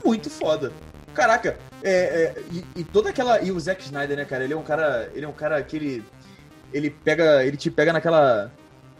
Muito 0.03 0.29
foda. 0.29 0.71
Caraca, 1.13 1.57
é, 1.83 1.91
é, 1.91 2.43
e, 2.51 2.65
e 2.81 2.83
toda 2.83 3.09
aquela. 3.09 3.41
E 3.41 3.51
o 3.51 3.59
Zack 3.59 3.83
Snyder, 3.83 4.17
né, 4.17 4.25
cara? 4.25 4.43
Ele 4.43 4.53
é 4.53 4.57
um 4.57 4.63
cara. 4.63 5.11
Ele 5.13 5.25
é 5.25 5.27
um 5.27 5.33
cara 5.33 5.61
que 5.63 5.75
ele. 5.75 6.05
Ele 6.73 6.89
pega. 6.89 7.43
Ele 7.45 7.57
te 7.57 7.69
pega 7.69 7.91
naquela. 7.91 8.51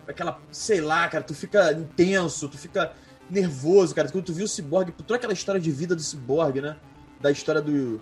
Aquela. 0.07 0.39
Sei 0.51 0.81
lá, 0.81 1.07
cara, 1.07 1.23
tu 1.23 1.33
fica 1.33 1.71
intenso, 1.73 2.49
tu 2.49 2.57
fica 2.57 2.91
nervoso, 3.29 3.93
cara. 3.93 4.09
Quando 4.09 4.25
tu 4.25 4.33
viu 4.33 4.45
o 4.45 4.47
Cyborg, 4.47 4.91
toda 4.91 5.15
aquela 5.15 5.33
história 5.33 5.61
de 5.61 5.71
vida 5.71 5.95
do 5.95 6.01
Cyborg, 6.01 6.61
né? 6.61 6.75
Da 7.19 7.31
história 7.31 7.61
do, 7.61 8.01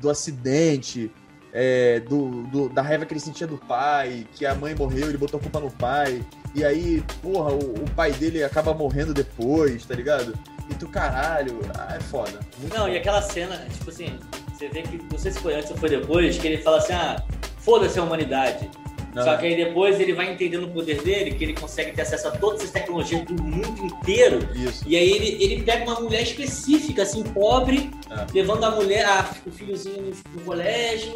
do 0.00 0.10
acidente, 0.10 1.10
é, 1.58 2.00
do, 2.00 2.42
do- 2.48 2.68
da 2.68 2.82
raiva 2.82 3.06
que 3.06 3.14
ele 3.14 3.20
sentia 3.20 3.46
do 3.46 3.56
pai, 3.56 4.26
que 4.34 4.44
a 4.44 4.54
mãe 4.54 4.74
morreu, 4.74 5.08
ele 5.08 5.16
botou 5.16 5.38
a 5.40 5.42
culpa 5.42 5.58
no 5.58 5.70
pai. 5.70 6.22
E 6.54 6.62
aí, 6.62 7.02
porra, 7.22 7.52
o, 7.52 7.82
o 7.82 7.90
pai 7.96 8.12
dele 8.12 8.44
acaba 8.44 8.74
morrendo 8.74 9.14
depois, 9.14 9.84
tá 9.86 9.94
ligado? 9.94 10.34
E 10.70 10.74
tu, 10.74 10.86
caralho, 10.88 11.58
ah, 11.78 11.96
é 11.96 12.00
foda. 12.00 12.40
Muito 12.58 12.74
Não, 12.74 12.82
foda. 12.82 12.90
e 12.94 12.98
aquela 12.98 13.22
cena, 13.22 13.56
tipo 13.72 13.88
assim, 13.88 14.18
você 14.52 14.68
vê 14.68 14.82
que, 14.82 15.00
não 15.10 15.18
sei 15.18 15.32
se 15.32 15.38
foi 15.38 15.54
antes 15.54 15.70
ou 15.70 15.76
foi 15.78 15.88
depois, 15.88 16.36
que 16.36 16.46
ele 16.46 16.58
fala 16.58 16.76
assim, 16.76 16.92
ah, 16.92 17.22
foda-se 17.60 17.98
a 17.98 18.02
humanidade. 18.02 18.68
Não. 19.14 19.24
Só 19.24 19.34
que 19.38 19.46
aí 19.46 19.56
depois 19.56 19.98
ele 19.98 20.12
vai 20.12 20.30
entendendo 20.30 20.64
o 20.64 20.70
poder 20.70 21.00
dele, 21.02 21.30
que 21.32 21.42
ele 21.44 21.54
consegue 21.54 21.92
ter 21.92 22.02
acesso 22.02 22.28
a 22.28 22.32
todas 22.32 22.60
as 22.60 22.70
tecnologias 22.70 23.22
do 23.24 23.42
mundo 23.42 23.86
inteiro. 23.86 24.46
Isso. 24.54 24.84
E 24.86 24.94
aí 24.94 25.10
ele, 25.10 25.42
ele 25.42 25.62
pega 25.62 25.84
uma 25.90 25.98
mulher 26.00 26.22
específica, 26.22 27.02
assim, 27.02 27.22
pobre, 27.22 27.90
É. 28.10 28.26
levando 28.34 28.64
a 28.64 28.72
mulher, 28.72 29.06
a, 29.06 29.30
o 29.46 29.50
filhozinho 29.50 30.02
no, 30.02 30.10
no 30.34 30.40
colégio. 30.44 31.14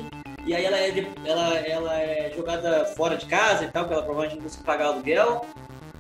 E 0.51 0.57
aí 0.57 0.65
ela 0.65 0.77
é, 0.79 0.91
de- 0.91 1.07
ela, 1.25 1.55
ela 1.61 1.95
é 1.97 2.33
jogada 2.35 2.85
fora 2.97 3.17
de 3.17 3.25
casa 3.27 3.63
e 3.67 3.69
tal, 3.69 3.87
que 3.87 3.93
ela 3.93 4.03
provavelmente 4.03 4.35
não 4.35 4.43
consegue 4.43 4.65
pagar 4.65 4.87
aluguel. 4.87 5.47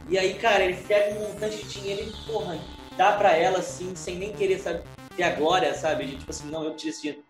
E 0.08 0.18
aí, 0.18 0.34
cara, 0.34 0.64
ele 0.64 0.74
pega 0.88 1.14
um 1.20 1.28
montante 1.28 1.58
de 1.58 1.68
dinheiro 1.68 2.02
e, 2.02 2.26
porra, 2.26 2.58
dá 2.96 3.12
pra 3.12 3.30
ela, 3.36 3.58
assim, 3.60 3.94
sem 3.94 4.16
nem 4.16 4.32
querer, 4.32 4.58
sabe, 4.58 4.80
ter 5.16 5.22
a 5.22 5.30
glória, 5.36 5.72
sabe? 5.74 6.04
De, 6.04 6.16
tipo 6.16 6.28
assim, 6.32 6.50
não, 6.50 6.64
eu 6.64 6.74
tiro 6.74 6.90
esse 6.90 7.00
dinheiro. 7.02 7.22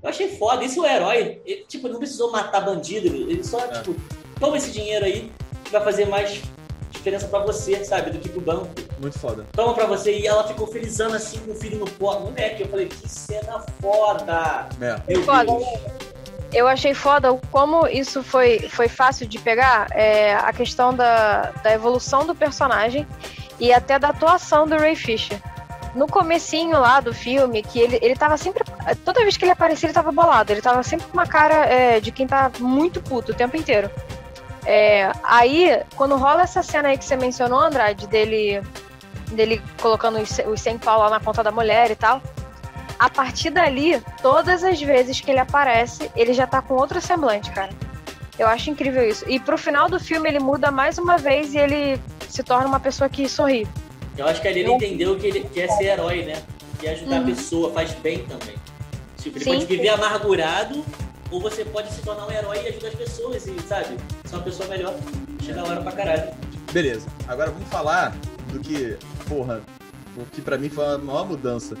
Eu 0.00 0.08
achei 0.08 0.36
foda, 0.36 0.64
esse 0.64 0.78
é 0.78 0.80
o 0.82 0.86
herói. 0.86 1.42
Ele, 1.44 1.64
tipo, 1.66 1.88
não 1.88 1.98
precisou 1.98 2.30
matar 2.30 2.60
bandido, 2.60 3.08
ele 3.08 3.42
só, 3.42 3.58
É. 3.58 3.80
tipo, 3.82 3.96
toma 4.38 4.56
esse 4.56 4.70
dinheiro 4.70 5.04
aí, 5.04 5.32
que 5.64 5.72
vai 5.72 5.82
fazer 5.82 6.04
mais 6.04 6.40
diferença 6.92 7.26
pra 7.26 7.40
você, 7.40 7.84
sabe, 7.84 8.12
do 8.12 8.20
que 8.20 8.28
pro 8.28 8.40
banco 8.40 8.68
Muito 9.00 9.18
foda. 9.18 9.44
toma 9.52 9.74
pra 9.74 9.84
você. 9.86 10.16
E 10.16 10.28
ela 10.28 10.46
ficou 10.46 10.68
felizando 10.68 11.16
assim 11.16 11.40
com 11.40 11.50
o 11.50 11.54
filho 11.56 11.80
no 11.80 11.90
pó. 11.90 12.20
Moleque, 12.20 12.62
eu 12.62 12.68
falei, 12.68 12.86
que 12.86 13.08
cena 13.08 13.58
foda! 13.82 14.68
É. 14.80 15.12
Meu 15.12 15.24
Foda. 15.24 15.44
Deus. 15.44 15.97
Eu 16.52 16.66
achei 16.66 16.94
foda 16.94 17.38
como 17.50 17.86
isso 17.86 18.22
foi, 18.22 18.60
foi 18.70 18.88
fácil 18.88 19.26
de 19.26 19.38
pegar, 19.38 19.86
é, 19.90 20.34
a 20.34 20.52
questão 20.52 20.94
da, 20.94 21.52
da 21.62 21.72
evolução 21.72 22.26
do 22.26 22.34
personagem 22.34 23.06
e 23.60 23.72
até 23.72 23.98
da 23.98 24.08
atuação 24.08 24.66
do 24.66 24.76
Ray 24.76 24.96
Fisher. 24.96 25.38
No 25.94 26.06
comecinho 26.06 26.78
lá 26.78 27.00
do 27.00 27.12
filme, 27.12 27.62
que 27.62 27.78
ele, 27.78 27.98
ele 28.00 28.14
tava 28.14 28.36
sempre. 28.36 28.62
Toda 29.04 29.22
vez 29.22 29.36
que 29.36 29.44
ele 29.44 29.52
aparecia, 29.52 29.88
ele 29.88 29.94
tava 29.94 30.12
bolado. 30.12 30.52
Ele 30.52 30.62
tava 30.62 30.82
sempre 30.82 31.06
com 31.06 31.14
uma 31.14 31.26
cara 31.26 31.54
é, 31.66 32.00
de 32.00 32.12
quem 32.12 32.26
tá 32.26 32.50
muito 32.58 33.02
puto 33.02 33.32
o 33.32 33.34
tempo 33.34 33.56
inteiro. 33.56 33.90
É, 34.64 35.10
aí, 35.24 35.82
quando 35.96 36.16
rola 36.16 36.42
essa 36.42 36.62
cena 36.62 36.90
aí 36.90 36.98
que 36.98 37.04
você 37.04 37.16
mencionou, 37.16 37.58
Andrade, 37.58 38.06
dele, 38.06 38.62
dele 39.32 39.62
colocando 39.80 40.18
os, 40.20 40.38
os 40.46 40.60
100 40.60 40.78
pau 40.78 41.00
lá 41.00 41.10
na 41.10 41.20
conta 41.20 41.42
da 41.42 41.50
mulher 41.50 41.90
e 41.90 41.96
tal. 41.96 42.22
A 42.98 43.08
partir 43.08 43.50
dali, 43.50 44.02
todas 44.20 44.64
as 44.64 44.80
vezes 44.80 45.20
que 45.20 45.30
ele 45.30 45.38
aparece, 45.38 46.10
ele 46.16 46.32
já 46.32 46.46
tá 46.46 46.60
com 46.60 46.74
outro 46.74 47.00
semblante, 47.00 47.50
cara. 47.52 47.70
Eu 48.38 48.46
acho 48.46 48.70
incrível 48.70 49.08
isso. 49.08 49.24
E 49.28 49.38
pro 49.38 49.58
final 49.58 49.88
do 49.88 49.98
filme 49.98 50.28
ele 50.28 50.38
muda 50.38 50.70
mais 50.70 50.98
uma 50.98 51.16
vez 51.18 51.54
e 51.54 51.58
ele 51.58 52.00
se 52.28 52.42
torna 52.42 52.66
uma 52.66 52.80
pessoa 52.80 53.08
que 53.08 53.28
sorri. 53.28 53.66
Eu 54.16 54.26
acho 54.26 54.40
que 54.40 54.48
ali 54.48 54.60
ele 54.60 54.72
entendeu 54.72 55.16
que 55.18 55.26
ele 55.26 55.40
quer 55.40 55.68
ser 55.70 55.84
herói, 55.84 56.24
né? 56.24 56.42
Quer 56.80 56.90
ajudar 56.90 57.16
uhum. 57.16 57.22
a 57.22 57.26
pessoa, 57.26 57.72
faz 57.72 57.92
bem 57.94 58.24
também. 58.24 58.56
Tipo, 59.16 59.38
ele 59.38 59.44
sim, 59.44 59.52
pode 59.52 59.66
viver 59.66 59.88
sim. 59.88 59.94
amargurado, 59.94 60.84
ou 61.30 61.40
você 61.40 61.64
pode 61.64 61.92
se 61.92 62.00
tornar 62.02 62.26
um 62.26 62.30
herói 62.30 62.62
e 62.64 62.68
ajudar 62.68 62.88
as 62.88 62.94
pessoas, 62.94 63.46
e, 63.46 63.60
sabe? 63.62 63.96
Ser 64.24 64.36
uma 64.36 64.42
pessoa 64.42 64.68
melhor. 64.68 64.94
Chega 65.42 65.60
a 65.60 65.64
hora 65.64 65.80
pra 65.82 65.92
caralho. 65.92 66.30
Beleza. 66.72 67.06
Agora 67.26 67.50
vamos 67.50 67.68
falar 67.68 68.14
do 68.52 68.60
que, 68.60 68.96
porra, 69.28 69.62
o 70.16 70.24
que 70.26 70.40
pra 70.40 70.58
mim 70.58 70.68
foi 70.68 70.84
a 70.94 70.98
maior 70.98 71.26
mudança. 71.26 71.76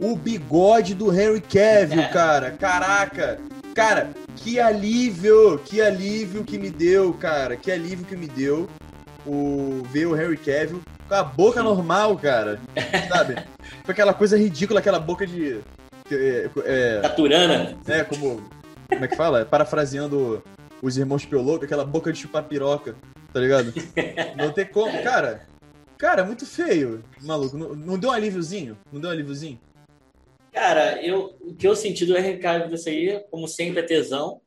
O 0.00 0.16
bigode 0.16 0.94
do 0.94 1.12
Henry 1.12 1.40
Cavill, 1.40 2.00
é. 2.00 2.08
cara. 2.12 2.50
Caraca. 2.52 3.38
Cara, 3.74 4.10
que 4.36 4.58
alívio, 4.58 5.58
que 5.64 5.80
alívio 5.80 6.42
que 6.42 6.58
me 6.58 6.70
deu, 6.70 7.12
cara. 7.12 7.56
Que 7.56 7.70
alívio 7.70 8.06
que 8.06 8.16
me 8.16 8.26
deu 8.26 8.68
o 9.26 9.82
ver 9.90 10.06
o 10.06 10.16
Henry 10.16 10.36
Cavill 10.36 10.82
com 11.10 11.14
a 11.14 11.22
boca 11.24 11.62
normal, 11.62 12.16
cara. 12.16 12.60
Sabe? 13.08 13.36
Com 13.84 13.92
aquela 13.92 14.12
coisa 14.12 14.36
ridícula, 14.36 14.80
aquela 14.80 14.98
boca 14.98 15.26
de. 15.26 15.60
É, 16.10 16.50
é, 16.64 17.00
Taturana? 17.00 17.76
É, 17.86 18.04
como. 18.04 18.42
Como 18.88 19.04
é 19.04 19.08
que 19.08 19.16
fala? 19.16 19.44
Parafraseando 19.44 20.42
os 20.82 20.96
irmãos 20.96 21.24
Pioloco, 21.24 21.64
aquela 21.64 21.84
boca 21.84 22.12
de 22.12 22.18
chupar 22.18 22.44
piroca, 22.44 22.96
tá 23.32 23.40
ligado? 23.40 23.72
Não 24.36 24.52
tem 24.52 24.66
como. 24.66 25.02
Cara, 25.02 25.46
cara, 25.96 26.24
muito 26.24 26.44
feio, 26.44 27.02
maluco. 27.22 27.56
Não, 27.56 27.74
não 27.74 27.98
deu 27.98 28.10
um 28.10 28.12
alíviozinho? 28.12 28.76
Não 28.92 29.00
deu 29.00 29.10
um 29.10 29.12
alíviozinho? 29.12 29.58
Cara, 30.60 31.02
eu, 31.02 31.38
o 31.40 31.54
que 31.54 31.66
eu 31.66 31.74
senti 31.74 32.04
do 32.04 32.14
Henry 32.14 32.36
Cavill 32.36 32.68
disso 32.68 32.90
aí, 32.90 33.18
como 33.30 33.48
sempre, 33.48 33.80
é 33.80 33.82
tesão. 33.82 34.42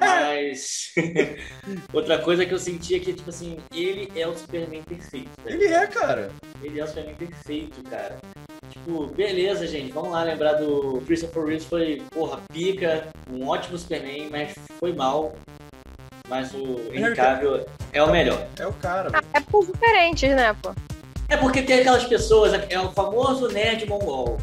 Mas 0.00 0.94
outra 1.92 2.16
coisa 2.16 2.46
que 2.46 2.54
eu 2.54 2.58
senti 2.58 2.94
é 2.94 2.98
que, 2.98 3.12
tipo 3.12 3.28
assim, 3.28 3.58
ele 3.70 4.10
é 4.16 4.26
o 4.26 4.34
Superman 4.34 4.82
perfeito. 4.82 5.28
Ele 5.44 5.66
é, 5.66 5.86
cara. 5.88 6.30
Ele 6.62 6.80
é 6.80 6.84
o 6.84 6.86
Superman 6.86 7.16
perfeito, 7.16 7.82
cara. 7.82 8.16
Tipo, 8.70 9.08
beleza, 9.08 9.66
gente, 9.66 9.92
vamos 9.92 10.10
lá 10.10 10.22
lembrar 10.22 10.54
do 10.54 11.02
Christopher 11.04 11.44
Reeves 11.44 11.66
foi, 11.66 12.02
porra, 12.10 12.40
pica, 12.50 13.06
um 13.30 13.46
ótimo 13.46 13.76
Superman, 13.76 14.30
mas 14.30 14.54
foi 14.80 14.94
mal. 14.94 15.36
Mas 16.30 16.54
o 16.54 16.80
Henry 16.90 17.14
Cavill 17.14 17.66
é 17.92 18.02
o 18.02 18.10
melhor. 18.10 18.48
É 18.58 18.66
o 18.66 18.72
cara. 18.72 19.10
Ah, 19.12 19.22
é 19.34 19.40
por 19.42 19.70
diferentes, 19.70 20.34
né, 20.34 20.56
pô? 20.62 20.74
É 21.28 21.36
porque 21.36 21.60
tem 21.60 21.80
aquelas 21.80 22.04
pessoas, 22.04 22.54
é 22.70 22.80
o 22.80 22.90
famoso 22.92 23.48
nerd 23.48 23.86
mongol. 23.86 24.38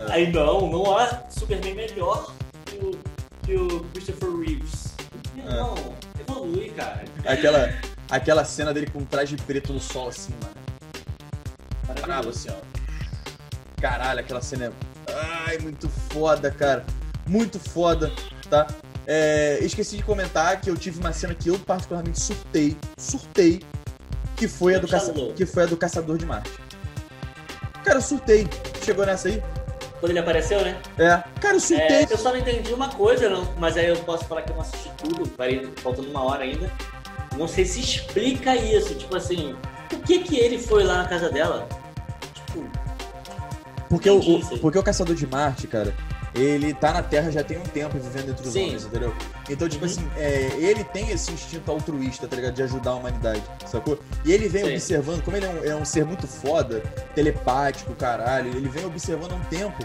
É. 0.00 0.12
Aí 0.12 0.32
não, 0.32 0.70
não 0.70 0.96
há 0.96 1.28
Superman 1.28 1.74
melhor 1.74 2.32
que 2.64 2.76
o, 2.76 2.98
que 3.44 3.54
o 3.56 3.84
Christopher 3.92 4.36
Reeves. 4.36 4.94
É. 5.36 5.50
Não, 5.50 5.74
é. 5.76 6.20
evolui, 6.20 6.70
cara. 6.70 7.04
Aquela, 7.26 7.74
aquela 8.10 8.44
cena 8.44 8.72
dele 8.72 8.88
com 8.90 9.00
um 9.00 9.04
traje 9.04 9.36
preto 9.36 9.72
no 9.72 9.80
sol, 9.80 10.08
assim, 10.08 10.32
mano. 10.40 10.58
Bravo, 12.02 12.30
assim, 12.30 12.48
ó. 12.50 13.80
Caralho, 13.80 14.20
aquela 14.20 14.40
cena 14.40 14.66
é. 14.66 14.72
Ai, 15.46 15.58
muito 15.58 15.88
foda, 15.88 16.50
cara. 16.50 16.84
Muito 17.26 17.58
foda, 17.58 18.12
tá? 18.48 18.66
É, 19.06 19.58
esqueci 19.62 19.96
de 19.96 20.02
comentar 20.02 20.60
que 20.60 20.68
eu 20.68 20.76
tive 20.76 21.00
uma 21.00 21.12
cena 21.12 21.34
que 21.34 21.48
eu 21.48 21.58
particularmente 21.58 22.20
surtei, 22.20 22.76
surtei, 22.98 23.62
que 24.36 24.46
foi, 24.46 24.74
a 24.74 24.78
do, 24.78 24.86
caça... 24.86 25.12
que 25.34 25.46
foi 25.46 25.62
a 25.62 25.66
do 25.66 25.76
Caçador 25.76 26.18
de 26.18 26.26
Marte. 26.26 26.50
Cara, 27.84 27.98
eu 27.98 28.02
surtei. 28.02 28.46
Chegou 28.84 29.06
nessa 29.06 29.28
aí? 29.28 29.42
Quando 30.00 30.10
ele 30.10 30.18
apareceu, 30.20 30.60
né? 30.62 30.80
É. 30.96 31.22
Cara, 31.40 31.56
eu 31.56 31.60
surtei. 31.60 31.86
É, 31.86 32.06
eu 32.08 32.18
só 32.18 32.30
não 32.30 32.38
entendi 32.38 32.72
uma 32.72 32.88
coisa, 32.88 33.28
não, 33.28 33.52
mas 33.58 33.76
aí 33.76 33.88
eu 33.88 33.96
posso 33.96 34.24
falar 34.24 34.42
que 34.42 34.50
eu 34.50 34.54
não 34.54 34.62
assisti 34.62 34.90
tudo, 34.96 35.28
parei 35.30 35.68
faltando 35.82 36.08
uma 36.08 36.22
hora 36.24 36.44
ainda. 36.44 36.70
Não 37.36 37.48
sei 37.48 37.64
se 37.64 37.80
explica 37.80 38.54
isso, 38.56 38.94
tipo 38.94 39.16
assim, 39.16 39.56
por 39.88 40.00
que 40.00 40.20
que 40.20 40.36
ele 40.36 40.58
foi 40.58 40.84
lá 40.84 40.98
na 40.98 41.08
casa 41.08 41.30
dela? 41.30 41.68
Tipo. 42.34 42.68
Porque 43.88 44.10
o, 44.10 44.18
o, 44.18 44.58
porque 44.58 44.78
o 44.78 44.82
Caçador 44.82 45.16
de 45.16 45.26
Marte, 45.26 45.66
cara, 45.66 45.94
ele 46.34 46.74
tá 46.74 46.92
na 46.92 47.02
Terra 47.02 47.30
já 47.30 47.42
tem 47.42 47.58
um 47.58 47.62
tempo 47.62 47.98
vivendo 47.98 48.30
entre 48.30 48.46
os 48.46 48.52
Sim. 48.52 48.66
homens, 48.66 48.84
entendeu? 48.84 49.14
Então, 49.48 49.68
tipo 49.68 49.84
uhum. 49.84 49.90
assim, 49.90 50.08
é, 50.16 50.50
ele 50.58 50.84
tem 50.84 51.10
esse 51.10 51.32
instinto 51.32 51.70
altruísta, 51.70 52.28
tá 52.28 52.36
ligado? 52.36 52.54
De 52.54 52.62
ajudar 52.62 52.90
a 52.90 52.94
humanidade, 52.94 53.42
sacou? 53.66 53.98
E 54.24 54.32
ele 54.32 54.48
vem 54.48 54.64
Sim. 54.64 54.72
observando, 54.72 55.22
como 55.22 55.36
ele 55.36 55.46
é 55.46 55.48
um, 55.48 55.64
é 55.64 55.76
um, 55.76 55.84
ser 55.84 56.04
muito 56.04 56.26
foda, 56.26 56.80
telepático, 57.14 57.94
caralho, 57.94 58.48
ele 58.54 58.68
vem 58.68 58.84
observando 58.84 59.32
há 59.32 59.36
um 59.36 59.44
tempo 59.44 59.78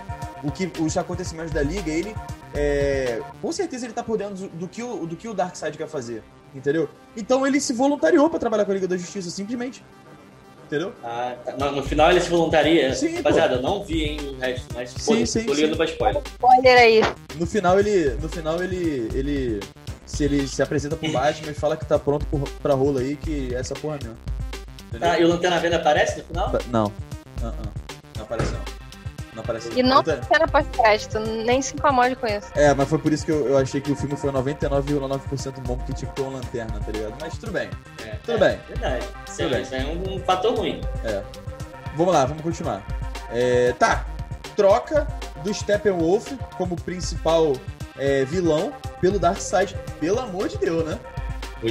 o 0.43 0.51
que, 0.51 0.72
os 0.82 0.98
acontecimentos 0.98 1.51
da 1.51 1.62
Liga, 1.62 1.89
ele. 1.89 2.15
É, 2.55 3.20
com 3.41 3.51
certeza 3.51 3.86
ele 3.86 3.93
tá 3.93 4.03
por 4.03 4.15
dentro 4.15 4.36
do, 4.36 4.48
do, 4.50 4.67
que 4.67 4.84
o, 4.84 5.08
do 5.08 5.15
que 5.15 5.27
o 5.27 5.34
Darkseid 5.34 5.75
quer 5.75 5.88
fazer, 5.88 6.22
entendeu? 6.53 6.88
Então 7.17 7.48
ele 7.48 7.60
se 7.60 7.74
voluntariou 7.74 8.29
para 8.29 8.38
trabalhar 8.38 8.63
com 8.63 8.72
a 8.72 8.75
Liga 8.75 8.88
da 8.88 8.96
Justiça, 8.96 9.32
simplesmente 9.32 9.84
entendeu? 10.74 10.94
Ah, 11.03 11.36
tá. 11.46 11.53
no, 11.58 11.72
no, 11.77 11.84
final 11.84 12.10
ele 12.10 12.20
se 12.20 12.30
voluntaria. 12.30 12.94
Sim, 12.96 13.15
Rapaziada, 13.15 13.56
eu 13.56 13.62
não 13.62 13.84
vi 13.84 14.03
hein, 14.03 14.20
o 14.22 14.39
resto, 14.39 14.65
mas 14.74 14.89
sim, 14.89 15.20
pô, 15.20 15.25
sim, 15.25 15.44
tô 15.44 15.53
ligando 15.53 15.77
pra 15.77 15.86
spoiler. 15.86 16.22
Spoiler 16.25 16.77
aí. 16.77 17.01
No 17.36 17.46
final 17.46 17.80
ele. 17.80 18.10
No 18.22 18.30
final 18.30 18.62
ele. 18.62 19.10
ele 19.13 19.60
se 20.06 20.25
ele 20.25 20.48
se 20.48 20.62
apresenta 20.62 20.96
pro 20.96 21.12
Batman 21.12 21.51
e 21.51 21.53
fala 21.53 21.77
que 21.77 21.86
tá 21.86 21.98
pronto 21.98 22.25
pra 22.62 22.74
rola 22.74 23.00
aí, 23.00 23.15
que 23.15 23.53
essa 23.56 23.74
porra 23.74 23.98
é 24.01 24.03
mesmo. 24.03 24.18
Ah, 25.01 25.20
e 25.20 25.24
o 25.24 25.27
Lanterna 25.27 25.60
Verde 25.60 25.77
aparece 25.77 26.20
no 26.20 26.24
final? 26.25 26.51
Não. 26.70 26.86
Uh 26.86 27.46
-uh. 27.46 27.53
Não 28.18 28.24
aparece 28.24 28.51
não. 28.51 28.73
Não 29.34 29.44
aparece 29.44 29.70
E 29.78 29.84
não 29.84 30.04
tem 30.04 30.22
cena 30.24 30.48
pós-crédito, 30.48 31.20
nem 31.20 31.62
se 31.62 31.74
incomode 31.74 32.16
com 32.16 32.28
isso. 32.28 32.48
É, 32.56 32.74
mas 32.74 32.88
foi 32.88 33.00
por 33.00 33.12
isso 33.12 33.25
que 33.25 33.32
eu, 33.32 33.48
eu 33.48 33.58
achei 33.58 33.82
que 33.82 33.92
o 33.92 33.96
filme 33.96 34.16
foi 34.16 34.32
99,9% 34.32 35.60
bom, 35.62 35.78
porque 35.78 35.94
tinha 35.94 36.10
que 36.10 36.16
ter 36.16 36.22
uma 36.22 36.38
lanterna, 36.38 36.80
tá 36.80 36.92
ligado? 36.92 37.16
Mas 37.20 37.38
tudo 37.38 37.52
bem. 37.52 37.70
É, 38.06 38.12
tudo 38.24 38.44
é, 38.44 38.50
bem. 38.50 38.60
Verdade. 38.68 39.08
Tudo 39.25 39.50
bem. 39.50 39.62
Isso 39.62 39.75
é 39.75 39.86
um, 39.86 40.16
um 40.16 40.20
fator 40.20 40.56
ruim. 40.56 40.82
É. 41.04 41.24
Vamos 41.96 42.13
lá, 42.13 42.25
vamos 42.25 42.44
continuar. 42.44 42.84
É, 43.32 43.74
tá. 43.74 44.06
Troca 44.56 45.08
do 45.44 45.54
Steppenwolf 45.54 46.32
como 46.58 46.75
principal 46.75 47.54
é, 47.98 48.24
vilão 48.25 48.74
pelo 49.02 49.20
Darkseid. 49.20 49.75
Pelo 50.00 50.20
amor 50.20 50.48
de 50.48 50.58
Deus, 50.58 50.86
né? 50.86 51.00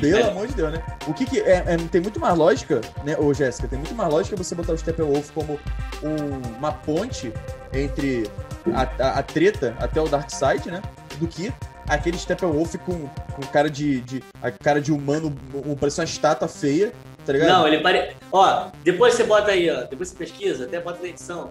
Pelo 0.01 0.31
amor 0.31 0.47
de 0.47 0.55
Deus, 0.55 0.73
né? 0.73 0.83
O 1.07 1.15
que, 1.15 1.27
que 1.27 1.41
é, 1.41 1.65
é, 1.67 1.77
tem 1.91 2.01
muito 2.01 2.19
mais 2.19 2.37
lógica, 2.37 2.81
né, 3.05 3.17
ô 3.19 3.33
Jéssica? 3.35 3.69
Tem 3.69 3.79
muito 3.79 3.95
mais 3.95 4.11
lógica 4.11 4.37
você 4.37 4.55
botar 4.55 4.73
o 4.73 4.79
Steppenwolf 4.79 5.31
como 5.33 5.59
um, 6.03 6.57
uma 6.59 6.73
ponte 6.73 7.33
entre 7.73 8.31
a, 8.73 8.83
a, 8.83 9.19
a, 9.19 9.23
treta 9.23 9.77
até 9.79 10.01
o 10.01 10.09
Dark 10.09 10.31
Side, 10.31 10.71
né? 10.71 10.81
Do 11.19 11.27
que 11.27 11.53
aquele 11.89 12.19
Steppenwolf 12.19 12.75
com, 12.77 13.09
com 13.09 13.43
cara 13.53 13.69
de, 13.69 14.01
de. 14.01 14.25
a 14.43 14.51
cara 14.51 14.81
de 14.81 14.93
humano, 14.93 15.35
um, 15.55 15.75
parece 15.75 16.01
uma 16.01 16.05
estátua 16.05 16.49
feia, 16.49 16.93
tá 17.25 17.33
ligado? 17.33 17.49
Não, 17.49 17.69
ele 17.69 17.81
parece. 17.81 18.17
Ó, 18.31 18.71
depois 18.83 19.15
você 19.15 19.25
bota 19.25 19.51
aí, 19.51 19.71
ó. 19.71 19.83
Depois 19.85 20.09
você 20.09 20.17
pesquisa, 20.17 20.65
até 20.65 20.81
bota 20.81 21.01
na 21.03 21.09
edição. 21.09 21.51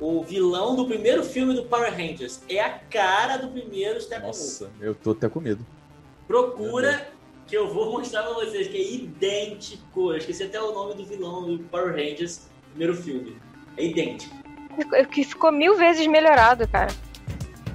O 0.00 0.22
vilão 0.22 0.76
do 0.76 0.86
primeiro 0.86 1.24
filme 1.24 1.54
do 1.54 1.64
Power 1.64 1.90
Rangers 1.90 2.40
é 2.48 2.60
a 2.60 2.70
cara 2.70 3.36
do 3.36 3.48
primeiro 3.48 4.00
Steppenwolf. 4.00 4.36
Nossa, 4.36 4.70
eu 4.80 4.94
tô 4.94 5.10
até 5.10 5.28
com 5.28 5.40
medo. 5.40 5.64
Procura 6.26 7.08
que 7.48 7.56
eu 7.56 7.66
vou 7.66 7.90
mostrar 7.90 8.22
pra 8.22 8.34
vocês, 8.34 8.68
que 8.68 8.76
é 8.76 8.92
idêntico. 8.92 10.12
Eu 10.12 10.18
esqueci 10.18 10.44
até 10.44 10.60
o 10.60 10.72
nome 10.72 10.94
do 10.94 11.04
vilão 11.04 11.56
do 11.56 11.64
Power 11.64 11.92
Rangers, 11.92 12.42
primeiro 12.70 12.94
filme. 12.94 13.36
É 13.76 13.86
idêntico. 13.86 14.36
Que 15.10 15.24
ficou 15.24 15.50
mil 15.50 15.76
vezes 15.76 16.06
melhorado, 16.06 16.68
cara. 16.68 16.92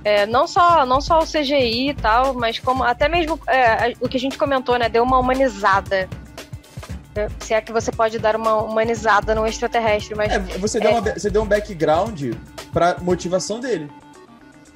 É, 0.06 0.26
não, 0.26 0.46
só, 0.48 0.86
não 0.86 1.02
só 1.02 1.20
o 1.20 1.26
CGI 1.26 1.90
e 1.90 1.94
tal, 1.94 2.34
mas 2.34 2.60
como 2.60 2.84
até 2.84 3.10
mesmo 3.10 3.40
é, 3.48 3.94
o 4.00 4.08
que 4.08 4.18
a 4.18 4.20
gente 4.20 4.38
comentou, 4.38 4.78
né? 4.78 4.88
Deu 4.88 5.04
uma 5.04 5.18
humanizada. 5.18 6.08
É, 7.16 7.28
se 7.40 7.54
é 7.54 7.62
que 7.62 7.72
você 7.72 7.92
pode 7.92 8.20
dar 8.20 8.36
uma 8.36 8.62
humanizada 8.62 9.34
no 9.34 9.46
extraterrestre, 9.46 10.16
mas. 10.16 10.32
É, 10.32 10.40
você, 10.58 10.80
deu 10.80 10.92
é. 10.92 10.94
uma, 10.94 11.02
você 11.02 11.30
deu 11.30 11.42
um 11.42 11.48
background 11.48 12.34
pra 12.72 12.98
motivação 13.02 13.60
dele. 13.60 13.90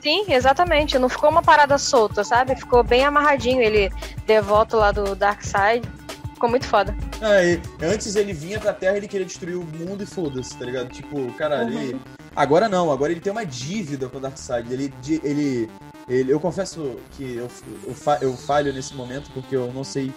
Sim, 0.01 0.25
exatamente. 0.27 0.97
Não 0.97 1.09
ficou 1.09 1.29
uma 1.29 1.41
parada 1.41 1.77
solta, 1.77 2.23
sabe? 2.23 2.55
Ficou 2.55 2.83
bem 2.83 3.03
amarradinho. 3.03 3.61
Ele 3.61 3.91
devoto 4.25 4.77
lá 4.77 4.91
do 4.91 5.15
Dark 5.15 5.41
Side. 5.43 5.87
Ficou 6.33 6.49
muito 6.49 6.67
foda. 6.67 6.95
É, 7.21 7.59
antes 7.85 8.15
ele 8.15 8.31
vinha 8.31 8.59
pra 8.59 8.73
Terra 8.73 8.93
e 8.93 8.97
ele 8.97 9.07
queria 9.07 9.25
destruir 9.25 9.55
o 9.55 9.63
mundo 9.63 10.03
e 10.03 10.05
foda-se, 10.05 10.55
tá 10.57 10.65
ligado? 10.65 10.89
Tipo, 10.89 11.31
cara, 11.33 11.63
uhum. 11.63 11.69
ele. 11.69 12.01
Agora 12.35 12.69
não, 12.69 12.91
agora 12.91 13.11
ele 13.11 13.21
tem 13.21 13.31
uma 13.31 13.45
dívida 13.45 14.07
com 14.07 14.17
o 14.17 14.21
Darkseid. 14.21 14.71
Ele, 14.71 14.93
ele, 15.23 15.69
ele. 16.07 16.31
Eu 16.31 16.39
confesso 16.39 16.99
que 17.13 17.37
eu, 17.37 17.49
eu, 17.85 17.95
eu 18.21 18.37
falho 18.37 18.71
nesse 18.71 18.93
momento 18.93 19.31
porque 19.31 19.55
eu 19.55 19.73
não 19.73 19.83
sei 19.83 20.13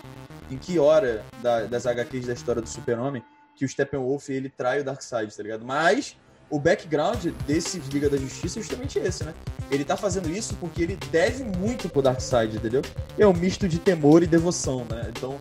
em 0.50 0.58
que 0.58 0.78
hora 0.78 1.24
da, 1.42 1.64
das 1.64 1.86
HQs 1.86 2.26
da 2.26 2.32
história 2.34 2.60
do 2.60 2.68
Super-Homem 2.68 3.22
que 3.60 3.64
o 3.64 3.68
Steppenwolf 3.68 4.28
ele 4.30 4.48
trai 4.48 4.80
o 4.80 4.84
Darkseid, 4.84 5.36
tá 5.36 5.42
ligado? 5.42 5.64
Mas 5.64 6.16
o 6.50 6.58
background 6.58 7.26
desse 7.46 7.78
Liga 7.78 8.10
da 8.10 8.16
Justiça 8.16 8.58
é 8.58 8.62
justamente 8.62 8.98
esse, 8.98 9.24
né? 9.24 9.32
Ele 9.70 9.84
tá 9.84 9.96
fazendo 9.96 10.28
isso 10.28 10.56
porque 10.56 10.82
ele 10.82 10.96
deve 11.10 11.44
muito 11.44 11.88
pro 11.88 12.02
Darkseid, 12.02 12.56
entendeu? 12.56 12.82
É 13.16 13.26
um 13.26 13.32
misto 13.32 13.68
de 13.68 13.78
temor 13.78 14.22
e 14.22 14.26
devoção, 14.26 14.84
né? 14.84 15.06
Então, 15.08 15.38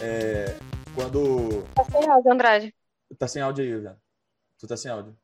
é... 0.00 0.54
quando... 0.94 1.64
Tá 1.74 1.84
sem 1.84 2.08
áudio, 2.08 2.32
Andrade. 2.32 2.74
Tá 3.18 3.26
sem 3.26 3.42
áudio 3.42 3.64
aí, 3.64 3.80
velho. 3.80 3.96
Tu 4.58 4.66
tá 4.66 4.76
sem 4.76 4.90
áudio. 4.90 5.16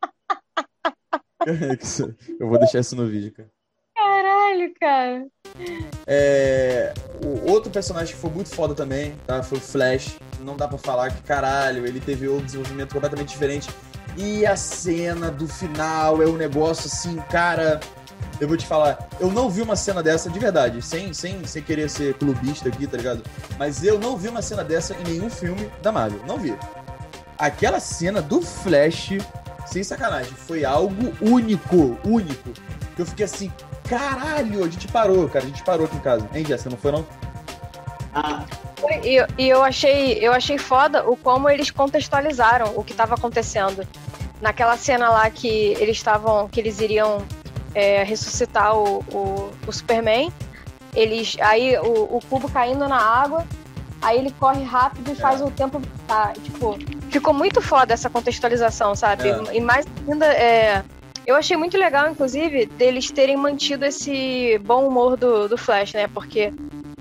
Eu 2.40 2.48
vou 2.48 2.58
deixar 2.58 2.80
isso 2.80 2.96
no 2.96 3.08
vídeo, 3.08 3.34
cara. 3.34 3.59
Cara. 4.80 5.28
É, 6.08 6.94
o 7.24 7.52
outro 7.52 7.70
personagem 7.70 8.16
que 8.16 8.22
foi 8.22 8.30
muito 8.30 8.50
foda 8.50 8.74
também, 8.74 9.14
tá? 9.28 9.44
Foi 9.44 9.58
o 9.58 9.62
Flash. 9.62 10.18
Não 10.40 10.56
dá 10.56 10.68
pra 10.68 10.78
falar 10.78 11.12
que, 11.12 11.22
caralho, 11.24 11.86
ele 11.86 12.00
teve 12.00 12.28
outro 12.28 12.46
desenvolvimento 12.46 12.94
completamente 12.94 13.30
diferente. 13.30 13.70
E 14.16 14.46
a 14.46 14.56
cena 14.56 15.30
do 15.30 15.48
final 15.48 16.22
é 16.22 16.26
um 16.26 16.38
negócio 16.38 16.88
assim, 16.88 17.18
cara. 17.30 17.80
Eu 18.40 18.48
vou 18.48 18.56
te 18.56 18.66
falar, 18.66 19.10
eu 19.20 19.30
não 19.30 19.50
vi 19.50 19.62
uma 19.62 19.76
cena 19.76 20.02
dessa 20.02 20.30
de 20.30 20.40
verdade, 20.40 20.82
sem, 20.82 21.14
sem, 21.14 21.46
sem 21.46 21.62
querer 21.62 21.90
ser 21.90 22.14
clubista 22.14 22.70
aqui, 22.70 22.88
tá 22.88 22.96
ligado? 22.96 23.22
Mas 23.58 23.84
eu 23.84 24.00
não 24.00 24.16
vi 24.16 24.30
uma 24.30 24.42
cena 24.42 24.64
dessa 24.64 24.94
em 24.94 25.04
nenhum 25.04 25.30
filme 25.30 25.70
da 25.82 25.92
Marvel. 25.92 26.22
Não 26.26 26.38
vi. 26.38 26.58
Aquela 27.38 27.82
cena 27.82 28.22
do 28.22 28.42
Flash, 28.42 29.18
sem 29.66 29.84
sacanagem, 29.84 30.32
foi 30.34 30.64
algo 30.64 31.14
único, 31.22 31.98
único. 32.06 32.50
Eu 32.98 33.06
fiquei 33.06 33.26
assim, 33.26 33.52
caralho, 33.90 34.64
a 34.64 34.70
gente 34.70 34.88
parou, 34.88 35.28
cara, 35.28 35.44
a 35.44 35.48
gente 35.48 35.64
parou 35.64 35.88
aqui 35.88 35.98
em 35.98 36.00
casa. 36.00 36.30
Hein, 36.34 36.46
Jéssica, 36.46 36.70
não 36.70 36.78
foi 36.78 36.92
não? 36.92 37.06
Ah, 38.14 38.44
E, 39.04 39.26
e 39.38 39.50
eu 39.50 39.64
achei, 39.64 40.14
eu 40.14 40.32
achei 40.32 40.58
foda 40.58 41.10
o 41.10 41.18
como 41.18 41.50
eles 41.50 41.72
contextualizaram 41.72 42.74
o 42.76 42.84
que 42.84 42.92
estava 42.92 43.16
acontecendo. 43.16 43.86
Naquela 44.40 44.78
cena 44.78 45.10
lá 45.10 45.30
que 45.30 45.76
eles 45.80 45.98
estavam, 45.98 46.48
que 46.48 46.60
eles 46.60 46.80
iriam 46.80 47.22
é, 47.76 48.04
ressuscitar 48.04 48.76
o, 48.78 49.00
o, 49.12 49.52
o 49.68 49.72
Superman, 49.72 50.32
eles, 50.96 51.36
aí 51.42 51.78
o, 51.78 52.18
o 52.18 52.20
cubo 52.30 52.50
caindo 52.50 52.88
na 52.88 52.98
água, 52.98 53.46
aí 54.02 54.18
ele 54.18 54.32
corre 54.40 54.64
rápido 54.64 55.12
e 55.12 55.16
faz 55.16 55.42
o 55.42 55.52
tempo 55.52 55.80
voltar. 55.80 56.34
Tipo, 56.34 56.78
ficou 57.10 57.34
muito 57.34 57.62
foda 57.62 57.94
essa 57.94 58.10
contextualização, 58.10 58.96
sabe? 58.96 59.30
É. 59.30 59.58
E 59.58 59.62
mais 59.62 59.86
ainda, 60.08 60.26
é, 60.26 60.84
eu 61.30 61.36
achei 61.36 61.56
muito 61.56 61.78
legal, 61.78 62.10
inclusive, 62.10 62.66
deles 62.66 63.12
terem 63.12 63.38
mantido 63.38 63.86
esse 63.86 64.58
bom 64.66 64.88
humor 64.88 65.16
do, 65.16 65.48
do 65.48 65.60
Flash, 65.60 65.94
né? 65.94 66.08
Porque 66.08 66.52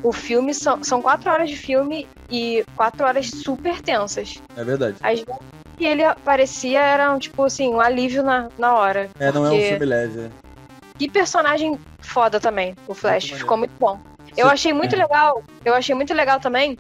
o 0.03 0.13
filme 0.13 0.53
são, 0.53 0.85
são 0.85 1.01
quatro 1.01 1.31
horas 1.31 1.49
de 1.49 1.57
filme 1.57 2.07
e 2.31 2.63
quatro 2.77 3.07
horas 3.07 3.31
super 3.31 3.81
tensas. 3.81 4.35
É 4.55 4.63
verdade. 4.63 4.97
As 5.01 5.21
vezes 5.21 5.41
que 5.79 5.85
ele 5.87 6.05
aparecia 6.05 6.79
eram, 6.79 7.19
tipo 7.19 7.43
assim, 7.43 7.71
um 7.71 7.81
alívio 7.81 8.23
na, 8.23 8.51
na 8.59 8.75
hora. 8.75 9.09
É, 9.19 9.33
não 9.33 9.47
é 9.47 9.51
um 9.51 9.61
filme 9.63 9.87
leve. 9.87 10.21
é. 10.21 10.31
Que 10.99 11.11
personagem 11.11 11.79
foda 12.01 12.39
também, 12.39 12.75
o 12.87 12.93
Flash. 12.93 13.31
Muito 13.31 13.41
Ficou 13.41 13.57
muito 13.57 13.73
bom. 13.81 13.99
Eu 14.37 14.49
Sim. 14.49 14.53
achei 14.53 14.73
muito 14.75 14.95
legal. 14.95 15.43
Eu 15.65 15.73
achei 15.73 15.95
muito 15.95 16.13
legal 16.13 16.39
também 16.39 16.77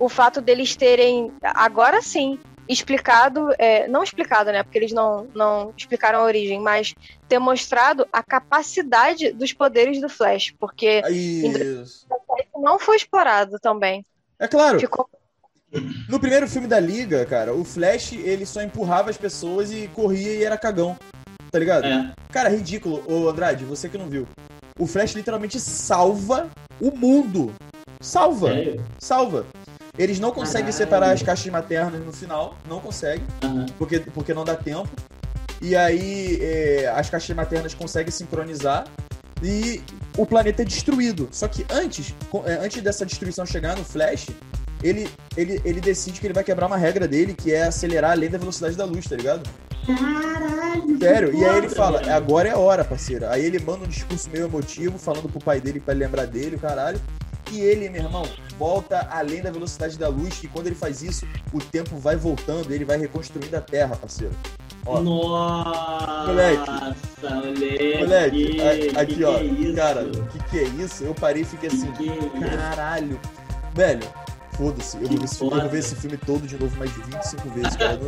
o 0.00 0.08
fato 0.08 0.40
deles 0.40 0.74
terem, 0.74 1.32
agora 1.42 2.02
sim, 2.02 2.38
explicado, 2.68 3.48
é, 3.58 3.88
não 3.88 4.02
explicado, 4.02 4.52
né? 4.52 4.62
Porque 4.62 4.78
eles 4.78 4.92
não, 4.92 5.26
não 5.34 5.72
explicaram 5.76 6.20
a 6.20 6.24
origem, 6.24 6.60
mas 6.60 6.94
ter 7.28 7.38
mostrado 7.38 8.06
a 8.12 8.22
capacidade 8.22 9.32
dos 9.32 9.52
poderes 9.52 10.00
do 10.00 10.08
Flash. 10.08 10.54
Porque 10.58 11.02
Isso. 11.08 12.06
não 12.56 12.78
foi 12.78 12.96
explorado 12.96 13.58
também. 13.58 14.04
É 14.38 14.46
claro, 14.46 14.78
Ficou 14.78 15.08
no 16.08 16.18
primeiro 16.18 16.48
filme 16.48 16.66
da 16.66 16.80
Liga, 16.80 17.26
cara, 17.26 17.52
o 17.52 17.62
Flash, 17.62 18.12
ele 18.12 18.46
só 18.46 18.62
empurrava 18.62 19.10
as 19.10 19.18
pessoas 19.18 19.70
e 19.70 19.86
corria 19.88 20.32
e 20.32 20.44
era 20.44 20.56
cagão. 20.56 20.96
Tá 21.50 21.58
ligado? 21.58 21.86
é. 21.86 22.12
Cara, 22.30 22.48
ridículo. 22.48 23.02
Ô, 23.06 23.28
Andrade, 23.28 23.64
você 23.64 23.88
que 23.88 23.98
não 23.98 24.08
viu. 24.08 24.26
O 24.78 24.86
Flash 24.86 25.14
literalmente 25.14 25.58
salva 25.58 26.48
o 26.80 26.90
mundo. 26.90 27.52
Salva. 28.00 28.48
Sério? 28.48 28.84
Salva. 28.98 29.46
Eles 29.98 30.20
não 30.20 30.30
conseguem 30.30 30.66
Caralho. 30.66 30.72
separar 30.72 31.12
as 31.12 31.22
caixas 31.22 31.50
maternas 31.52 32.04
no 32.04 32.12
final. 32.12 32.56
Não 32.68 32.80
conseguem. 32.80 33.24
Porque, 33.76 34.00
porque 34.00 34.32
não 34.32 34.44
dá 34.44 34.54
tempo. 34.54 34.88
E 35.60 35.74
aí 35.74 36.38
é, 36.40 36.92
as 36.94 37.10
caixas 37.10 37.34
maternas 37.34 37.74
conseguem 37.74 38.12
sincronizar 38.12 38.86
e 39.42 39.82
o 40.16 40.24
planeta 40.24 40.62
é 40.62 40.64
destruído. 40.64 41.28
Só 41.32 41.48
que 41.48 41.66
antes, 41.70 42.14
é, 42.44 42.54
antes 42.54 42.80
dessa 42.80 43.04
destruição 43.04 43.44
chegar 43.44 43.76
no 43.76 43.84
Flash, 43.84 44.28
ele, 44.82 45.08
ele, 45.36 45.60
ele 45.64 45.80
decide 45.80 46.20
que 46.20 46.26
ele 46.26 46.34
vai 46.34 46.44
quebrar 46.44 46.66
uma 46.66 46.76
regra 46.76 47.08
dele, 47.08 47.34
que 47.34 47.52
é 47.52 47.64
acelerar 47.64 48.12
além 48.12 48.30
da 48.30 48.38
velocidade 48.38 48.76
da 48.76 48.84
luz, 48.84 49.06
tá 49.06 49.16
ligado? 49.16 49.48
Caralho! 49.86 50.98
Sério, 50.98 51.34
e 51.36 51.44
aí 51.44 51.58
ele 51.58 51.68
fala, 51.68 52.02
agora 52.12 52.48
é 52.48 52.52
a 52.52 52.58
hora, 52.58 52.84
parceiro. 52.84 53.26
Aí 53.28 53.44
ele 53.44 53.58
manda 53.58 53.84
um 53.84 53.88
discurso 53.88 54.28
meio 54.30 54.44
emotivo, 54.44 54.98
falando 54.98 55.28
pro 55.28 55.40
pai 55.40 55.60
dele 55.60 55.80
pra 55.80 55.94
ele 55.94 56.04
lembrar 56.04 56.26
dele, 56.26 56.58
caralho. 56.58 57.00
E 57.50 57.60
ele, 57.60 57.88
meu 57.88 58.02
irmão, 58.02 58.22
volta 58.58 59.08
além 59.10 59.40
da 59.42 59.50
velocidade 59.50 59.96
da 59.98 60.08
luz, 60.08 60.42
e 60.42 60.48
quando 60.48 60.66
ele 60.66 60.76
faz 60.76 61.02
isso, 61.02 61.26
o 61.52 61.58
tempo 61.58 61.96
vai 61.96 62.16
voltando, 62.16 62.72
ele 62.72 62.84
vai 62.84 62.98
reconstruindo 62.98 63.56
a 63.56 63.60
Terra, 63.60 63.96
parceiro. 63.96 64.34
Ó, 64.86 65.00
Nossa, 65.00 66.26
Moleque. 66.26 66.70
moleque. 67.20 67.98
Moleque, 67.98 68.60
a- 68.96 69.00
aqui 69.00 69.14
que 69.16 69.24
ó, 69.24 69.38
que 69.38 69.70
é 69.70 69.74
cara, 69.74 70.02
o 70.06 70.26
que, 70.28 70.38
que 70.50 70.58
é 70.58 70.64
isso? 70.82 71.04
Eu 71.04 71.14
parei 71.14 71.42
e 71.42 71.44
fiquei 71.44 71.68
assim, 71.68 71.90
Que 71.92 72.04
que 72.10 72.44
é 72.44 72.48
caralho. 72.56 73.20
Velho, 73.74 74.00
foda-se, 74.58 74.96
eu, 74.96 75.08
vou 75.08 75.16
ver 75.18 75.24
esse 75.24 75.36
filme- 75.38 75.54
eu 75.54 75.60
vou 75.60 75.70
ver 75.70 75.78
esse 75.78 75.94
filme 75.94 76.16
todo 76.18 76.46
de 76.46 76.58
novo 76.58 76.76
mais 76.76 76.92
de 76.92 77.00
25 77.02 77.48
vezes, 77.50 77.76
cara. 77.76 77.98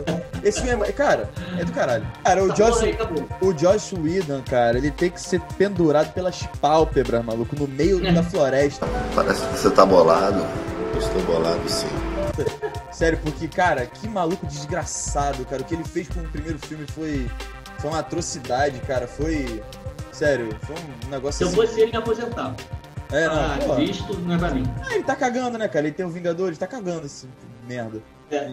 Esse 0.43 0.61
filme 0.63 0.85
é, 0.87 0.93
cara, 0.93 1.31
é 1.59 1.65
do 1.65 1.73
caralho. 1.73 2.07
Cara, 2.25 2.43
o 2.43 2.51
Acabou, 2.53 2.67
Joss, 2.73 2.85
aí, 2.85 2.99
o 3.41 3.53
Josh 3.53 3.93
Whedon, 3.93 4.43
cara, 4.43 4.77
ele 4.77 4.91
tem 4.91 5.11
que 5.11 5.21
ser 5.21 5.41
pendurado 5.57 6.13
pelas 6.13 6.43
pálpebras, 6.61 7.25
maluco, 7.25 7.55
no 7.57 7.69
meio 7.69 8.05
É. 8.05 8.13
da 8.13 8.23
floresta. 8.23 8.87
Parece 9.15 9.41
que 9.47 9.59
você 9.59 9.71
tá 9.71 9.87
bolado. 9.87 10.45
Eu 10.93 10.99
estou 10.99 11.23
bolado 11.23 11.69
sim. 11.69 11.87
Sério, 12.93 13.19
porque, 13.23 13.47
cara, 13.49 13.87
que 13.87 14.09
maluco 14.09 14.45
desgraçado, 14.47 15.45
cara. 15.45 15.63
O 15.63 15.65
que 15.65 15.75
ele 15.75 15.85
fez 15.85 16.09
com 16.09 16.21
o 16.21 16.25
primeiro 16.29 16.59
filme 16.59 16.85
foi, 16.95 17.31
foi 17.79 17.91
uma 17.91 18.01
atrocidade, 18.01 18.79
cara. 18.81 19.07
Foi. 19.07 19.63
Sério, 20.13 20.49
foi 20.63 20.77
um 20.77 21.09
negócio 21.11 21.39
Se 21.39 21.45
eu 21.45 21.49
assim. 21.49 21.57
fosse 21.57 21.81
ele, 21.81 21.93
me 21.93 21.97
aposentava. 21.99 22.55
É, 23.13 23.27
não, 23.27 23.35
ah, 23.35 23.59
pô. 23.67 23.75
visto 23.75 24.19
não 24.21 24.35
é 24.35 24.39
pra 24.39 24.51
mim. 24.51 24.65
Ah, 24.89 24.95
ele 24.95 25.05
tá 25.05 25.17
cagando, 25.17 25.59
né, 25.59 25.69
cara? 25.69 25.87
Ele 25.87 25.95
tem 25.95 26.07
o 26.07 26.11
Vingadores, 26.11 26.59
tá 26.59 26.67
cagando 26.67 27.07
esse 27.07 27.29
merda. 27.67 28.01
É. 28.31 28.51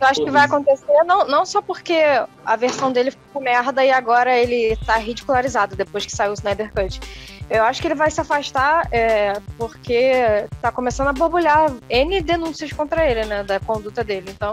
Eu 0.00 0.06
acho 0.08 0.24
que 0.24 0.30
vai 0.30 0.44
acontecer 0.44 1.04
não, 1.04 1.26
não 1.26 1.46
só 1.46 1.62
porque 1.62 2.02
a 2.44 2.56
versão 2.56 2.92
dele 2.92 3.12
ficou 3.12 3.40
merda 3.40 3.84
e 3.84 3.90
agora 3.90 4.36
ele 4.36 4.76
tá 4.84 4.96
ridicularizado 4.96 5.76
depois 5.76 6.04
que 6.04 6.12
saiu 6.12 6.32
o 6.32 6.34
Snyder 6.34 6.72
Cut. 6.72 7.00
Eu 7.48 7.64
acho 7.64 7.80
que 7.80 7.88
ele 7.88 7.94
vai 7.94 8.10
se 8.10 8.20
afastar 8.20 8.86
é, 8.92 9.34
porque 9.56 10.12
tá 10.60 10.70
começando 10.70 11.08
a 11.08 11.12
borbulhar 11.12 11.72
N 11.88 12.20
denúncias 12.20 12.72
contra 12.72 13.08
ele, 13.08 13.24
né? 13.24 13.42
Da 13.42 13.58
conduta 13.58 14.04
dele. 14.04 14.30
Então, 14.30 14.52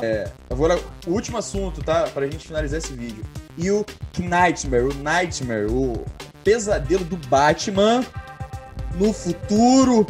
Agora, 0.49 0.79
o 1.05 1.11
último 1.11 1.37
assunto, 1.37 1.83
tá? 1.83 2.07
Pra 2.13 2.25
gente 2.25 2.47
finalizar 2.47 2.79
esse 2.79 2.93
vídeo. 2.93 3.23
E 3.57 3.69
o 3.69 3.85
Nightmare, 4.17 4.83
o 4.83 4.93
Nightmare, 4.93 5.65
o 5.69 6.05
pesadelo 6.43 7.03
do 7.03 7.17
Batman 7.27 8.03
no 8.95 9.13
futuro. 9.13 10.05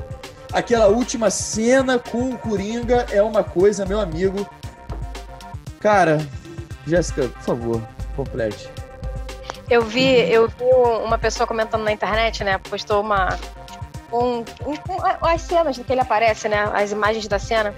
Aquela 0.53 0.87
última 0.87 1.29
cena 1.29 1.99
com 1.99 2.29
o 2.29 2.37
Coringa 2.37 3.05
é 3.11 3.21
uma 3.21 3.43
coisa, 3.43 3.85
meu 3.85 3.99
amigo. 3.99 4.47
Cara, 5.79 6.17
Jéssica, 6.85 7.27
por 7.27 7.41
favor, 7.41 7.81
complete. 8.15 8.69
eu 9.69 9.81
vi, 9.83 10.31
eu 10.31 10.47
vi 10.47 10.63
uma 11.05 11.17
pessoa 11.17 11.45
comentando 11.45 11.83
na 11.83 11.91
internet, 11.91 12.43
né? 12.43 12.57
Postou 12.57 13.01
uma. 13.01 13.37
Um, 14.11 14.37
um- 14.39 14.45
as 15.21 15.41
cenas 15.41 15.77
que 15.77 15.91
ele 15.91 15.99
aparece, 16.01 16.47
né? 16.47 16.69
As 16.73 16.91
imagens 16.93 17.27
da 17.27 17.37
cena. 17.37 17.75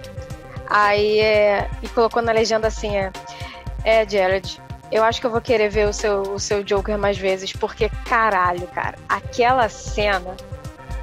Aí 0.69 1.19
é, 1.19 1.67
e 1.81 1.89
colocou 1.89 2.21
na 2.21 2.31
legenda 2.31 2.67
assim: 2.67 2.95
é, 2.95 3.11
é 3.83 4.07
Jared, 4.07 4.61
eu 4.91 5.03
acho 5.03 5.19
que 5.19 5.25
eu 5.25 5.31
vou 5.31 5.41
querer 5.41 5.69
ver 5.69 5.87
o 5.87 5.93
seu, 5.93 6.21
o 6.21 6.39
seu 6.39 6.63
Joker 6.63 6.97
mais 6.99 7.17
vezes, 7.17 7.51
porque 7.51 7.89
caralho, 8.07 8.67
cara, 8.67 8.95
aquela 9.09 9.67
cena 9.67 10.37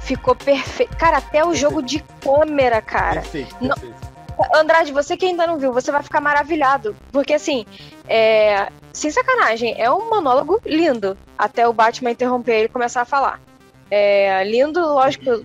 ficou 0.07 0.33
perfeita. 0.33 0.95
Cara, 0.95 1.17
até 1.17 1.45
o 1.45 1.53
jogo 1.53 1.81
de 1.81 1.99
câmera, 2.21 2.81
cara. 2.81 3.21
perfeito, 3.21 3.55
não- 3.59 3.75
perfeito. 3.75 4.07
Andrade, 4.53 4.93
você 4.93 5.17
que 5.17 5.25
ainda 5.25 5.47
não 5.47 5.57
viu, 5.57 5.73
você 5.73 5.91
vai 5.91 6.03
ficar 6.03 6.21
maravilhado. 6.21 6.95
Porque, 7.11 7.33
assim, 7.33 7.65
é... 8.07 8.71
sem 8.93 9.09
sacanagem, 9.09 9.75
é 9.77 9.91
um 9.91 10.09
monólogo 10.09 10.61
lindo. 10.63 11.17
Até 11.35 11.67
o 11.67 11.73
Batman 11.73 12.11
interromper 12.11 12.53
ele 12.53 12.65
e 12.65 12.69
começar 12.69 13.01
a 13.01 13.05
falar. 13.05 13.41
É 13.89 14.43
lindo, 14.43 14.79
lógico, 14.79 15.43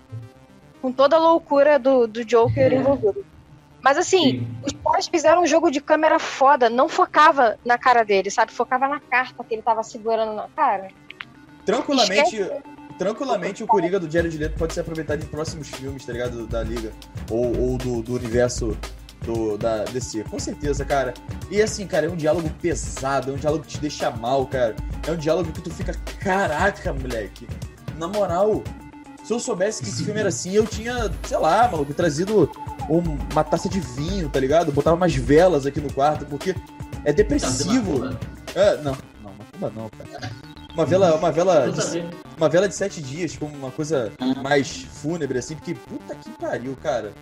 com 0.81 0.93
toda 0.93 1.17
a 1.17 1.19
loucura 1.19 1.79
do, 1.79 2.07
do 2.07 2.23
Joker 2.25 2.73
envolvido. 2.73 3.25
Mas, 3.81 3.97
assim, 3.97 4.47
os 4.63 4.73
caras 4.73 5.09
fizeram 5.09 5.43
um 5.43 5.47
jogo 5.47 5.71
de 5.71 5.81
câmera 5.81 6.19
foda. 6.19 6.69
Não 6.69 6.89
focava 6.89 7.59
na 7.65 7.79
cara 7.79 8.05
dele, 8.05 8.31
sabe? 8.31 8.53
Focava 8.53 8.87
na 8.87 9.01
carta 9.01 9.43
que 9.43 9.55
ele 9.55 9.63
tava 9.63 9.83
segurando 9.83 10.35
na 10.35 10.49
cara. 10.55 10.89
Tranquilamente, 11.65 12.47
tranquilamente 12.93 13.63
o 13.63 13.67
Coringa 13.67 13.99
do 13.99 14.11
Jared 14.11 14.37
Leto 14.37 14.57
pode 14.59 14.75
ser 14.75 14.81
aproveitado 14.81 15.23
em 15.23 15.27
próximos 15.27 15.69
filmes, 15.69 16.05
tá 16.05 16.13
ligado? 16.13 16.47
Da 16.47 16.63
Liga. 16.63 16.93
Ou, 17.31 17.57
ou 17.59 17.79
do, 17.79 18.03
do 18.03 18.15
universo 18.15 18.77
do, 19.23 19.57
da 19.57 19.85
DC. 19.85 20.25
Com 20.25 20.39
certeza, 20.39 20.85
cara. 20.85 21.15
E 21.51 21.61
assim, 21.63 21.87
cara, 21.87 22.07
é 22.07 22.09
um 22.11 22.17
diálogo 22.17 22.51
pesado, 22.61 23.31
é 23.31 23.35
um 23.35 23.37
diálogo 23.39 23.63
que 23.65 23.71
te 23.71 23.79
deixa 23.81 24.11
mal, 24.11 24.47
cara. 24.47 24.75
É 25.07 25.13
um 25.13 25.17
diálogo 25.17 25.53
que 25.53 25.61
tu 25.61 25.71
fica, 25.71 25.95
caraca, 26.21 26.93
moleque. 26.93 27.47
Na 27.99 28.09
moral, 28.09 28.63
se 29.23 29.33
eu 29.33 29.39
soubesse 29.39 29.83
que 29.83 29.89
esse 29.89 30.05
filme 30.05 30.19
era 30.21 30.29
assim, 30.29 30.53
eu 30.53 30.67
tinha, 30.67 31.11
sei 31.27 31.37
lá, 31.39 31.69
maluco, 31.69 31.95
trazido 31.95 32.51
um- 32.91 33.17
uma 33.33 33.45
taça 33.45 33.69
de 33.69 33.79
vinho, 33.79 34.29
tá 34.29 34.41
ligado? 34.41 34.73
Botava 34.73 34.97
umas 34.97 35.15
velas 35.15 35.67
aqui 35.67 35.81
no 35.81 35.93
quarto, 35.93 36.27
porque 36.27 36.55
é 37.05 37.13
depressivo. 37.13 38.17
É, 38.55 38.77
não, 38.79 38.97
não, 39.23 39.33
macumba 39.39 39.73
não, 39.75 39.89
cara. 39.91 40.31
Uma 40.75 40.87
vela, 40.87 41.15
uma 41.15 41.31
vela, 41.31 41.71
de, 41.71 42.05
uma 42.37 42.49
vela 42.49 42.69
de 42.69 42.75
sete 42.75 43.03
dias, 43.03 43.37
como 43.37 43.55
uma 43.55 43.71
coisa 43.71 44.11
mais 44.43 44.83
fúnebre, 44.85 45.39
assim, 45.39 45.55
porque 45.55 45.75
puta 45.75 46.15
que 46.15 46.31
pariu, 46.31 46.77
cara. 46.83 47.13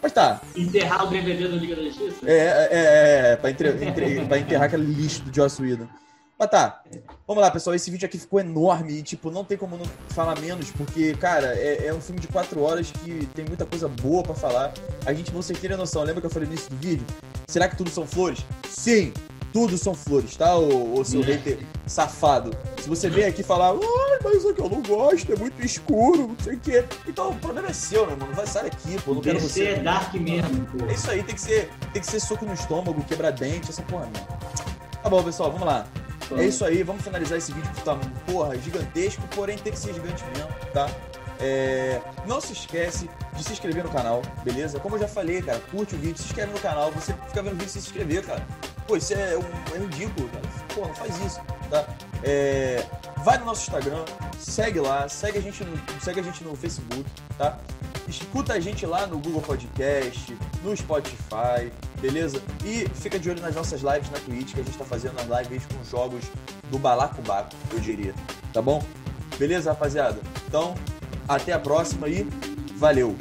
Mas 0.00 0.12
tá, 0.12 0.40
Enterrar 0.54 1.06
o 1.06 1.10
DVD 1.10 1.48
do 1.48 1.56
Liga 1.56 1.74
da 1.76 1.82
Justiça? 1.82 2.16
é, 2.26 2.36
é, 2.36 2.68
é, 2.70 3.32
é 3.32 3.36
pra, 3.36 3.50
entre, 3.50 3.68
entre- 3.84 4.20
pra 4.28 4.38
enterrar 4.38 4.64
aquele 4.66 4.84
lixo 4.84 5.22
do 5.22 5.34
Joss 5.34 5.60
Whedon. 5.60 5.88
Mas 6.38 6.50
tá, 6.50 6.82
vamos 7.26 7.42
lá, 7.42 7.50
pessoal. 7.50 7.74
Esse 7.74 7.90
vídeo 7.90 8.04
aqui 8.06 8.18
ficou 8.18 8.38
enorme 8.40 8.92
e, 8.98 9.02
tipo, 9.02 9.30
não 9.30 9.44
tem 9.44 9.56
como 9.56 9.76
não 9.76 9.86
falar 10.10 10.38
menos, 10.40 10.70
porque, 10.72 11.14
cara, 11.14 11.54
é, 11.56 11.86
é 11.86 11.94
um 11.94 12.00
filme 12.00 12.20
de 12.20 12.26
quatro 12.28 12.60
horas 12.60 12.90
que 12.90 13.26
tem 13.34 13.44
muita 13.44 13.64
coisa 13.64 13.88
boa 13.88 14.22
pra 14.22 14.34
falar. 14.34 14.72
A 15.06 15.12
gente, 15.14 15.30
vocês 15.30 15.58
terem 15.58 15.76
noção, 15.76 16.02
lembra 16.02 16.20
que 16.20 16.26
eu 16.26 16.30
falei 16.30 16.46
no 16.48 16.54
início 16.54 16.70
do 16.70 16.76
vídeo? 16.76 17.06
Será 17.48 17.68
que 17.68 17.76
tudo 17.76 17.88
são 17.88 18.06
flores? 18.06 18.44
Sim! 18.68 19.12
Tudo 19.54 19.78
são 19.78 19.94
flores, 19.94 20.34
tá, 20.36 20.56
ô, 20.56 20.98
ô 20.98 21.04
seu 21.04 21.22
hater 21.22 21.60
safado? 21.86 22.50
Se 22.82 22.88
você 22.88 23.08
vem 23.08 23.24
aqui 23.24 23.44
falar, 23.44 23.70
ai, 23.70 24.18
mas 24.24 24.38
isso 24.38 24.48
aqui 24.48 24.60
eu 24.60 24.68
não 24.68 24.82
gosto, 24.82 25.32
é 25.32 25.36
muito 25.36 25.64
escuro, 25.64 26.26
não 26.26 26.36
sei 26.42 26.54
o 26.54 26.58
quê. 26.58 26.84
Então 27.06 27.30
o 27.30 27.36
problema 27.36 27.68
é 27.68 27.72
seu, 27.72 28.04
meu 28.04 28.16
irmão. 28.16 28.28
Vai 28.34 28.48
sair 28.48 28.64
daqui, 28.64 29.00
pô. 29.02 29.14
Não 29.14 29.20
quero 29.20 29.38
DC 29.38 29.48
você. 29.48 29.64
é 29.66 29.76
dark 29.76 30.12
mesmo, 30.14 30.66
pô. 30.66 30.84
É 30.86 30.94
isso 30.94 31.08
aí, 31.08 31.22
tem 31.22 31.36
que 31.36 31.40
ser, 31.40 31.70
tem 31.92 32.02
que 32.02 32.10
ser 32.10 32.18
soco 32.18 32.44
no 32.44 32.52
estômago, 32.52 33.00
quebrar 33.04 33.30
dente, 33.30 33.70
essa 33.70 33.82
porra 33.82 34.06
mesmo. 34.06 34.26
Tá 35.00 35.08
bom, 35.08 35.22
pessoal, 35.22 35.52
vamos 35.52 35.68
lá. 35.68 35.86
É 36.36 36.46
isso 36.46 36.64
aí, 36.64 36.82
vamos 36.82 37.04
finalizar 37.04 37.38
esse 37.38 37.52
vídeo 37.52 37.70
que 37.74 37.82
tá, 37.84 37.96
porra, 38.26 38.58
gigantesco, 38.58 39.22
porém 39.36 39.56
tem 39.56 39.72
que 39.72 39.78
ser 39.78 39.94
gigante 39.94 40.24
mesmo, 40.34 40.48
tá? 40.72 40.90
É, 41.38 42.00
Não 42.26 42.40
se 42.40 42.54
esquece 42.54 43.08
de 43.36 43.44
se 43.44 43.52
inscrever 43.52 43.84
no 43.84 43.90
canal, 43.90 44.20
beleza? 44.42 44.80
Como 44.80 44.96
eu 44.96 45.00
já 45.00 45.08
falei, 45.08 45.40
cara, 45.42 45.60
curte 45.70 45.94
o 45.94 45.98
vídeo, 45.98 46.18
se 46.18 46.24
inscreve 46.24 46.52
no 46.52 46.58
canal, 46.58 46.90
você 46.90 47.14
fica 47.28 47.40
vendo 47.40 47.52
o 47.52 47.56
vídeo 47.56 47.68
se 47.68 47.78
inscrever, 47.78 48.24
cara. 48.24 48.44
Pô, 48.86 48.96
isso 48.96 49.14
é, 49.14 49.36
um, 49.36 49.74
é 49.74 49.78
ridículo, 49.78 50.28
cara. 50.28 50.44
Não 50.76 50.94
faz 50.94 51.18
isso, 51.20 51.40
tá? 51.70 51.86
É, 52.22 52.84
Vai 53.24 53.38
no 53.38 53.46
nosso 53.46 53.62
Instagram, 53.62 54.04
segue 54.38 54.78
lá, 54.80 55.08
segue 55.08 55.38
a 55.38 55.40
gente 55.40 55.64
no, 55.64 55.78
segue 55.98 56.20
a 56.20 56.22
gente 56.22 56.44
no 56.44 56.54
Facebook, 56.54 57.06
tá? 57.38 57.58
Escuta 58.06 58.52
a 58.52 58.60
gente 58.60 58.84
lá 58.84 59.06
no 59.06 59.18
Google 59.18 59.40
Podcast, 59.40 60.36
no 60.62 60.76
Spotify, 60.76 61.72
beleza? 62.02 62.42
E 62.62 62.86
fica 62.94 63.18
de 63.18 63.30
olho 63.30 63.40
nas 63.40 63.54
nossas 63.54 63.80
lives 63.80 64.10
na 64.10 64.18
Twitch, 64.18 64.52
que 64.52 64.60
a 64.60 64.62
gente 64.62 64.76
tá 64.76 64.84
fazendo 64.84 65.18
as 65.18 65.26
lives 65.40 65.62
com 65.64 65.82
jogos 65.84 66.22
do 66.70 66.78
Balacobaco, 66.78 67.48
eu 67.72 67.80
diria. 67.80 68.14
Tá 68.52 68.60
bom? 68.60 68.84
Beleza, 69.38 69.70
rapaziada? 69.70 70.20
Então, 70.46 70.74
até 71.26 71.54
a 71.54 71.58
próxima 71.58 72.08
e 72.08 72.24
valeu! 72.76 73.16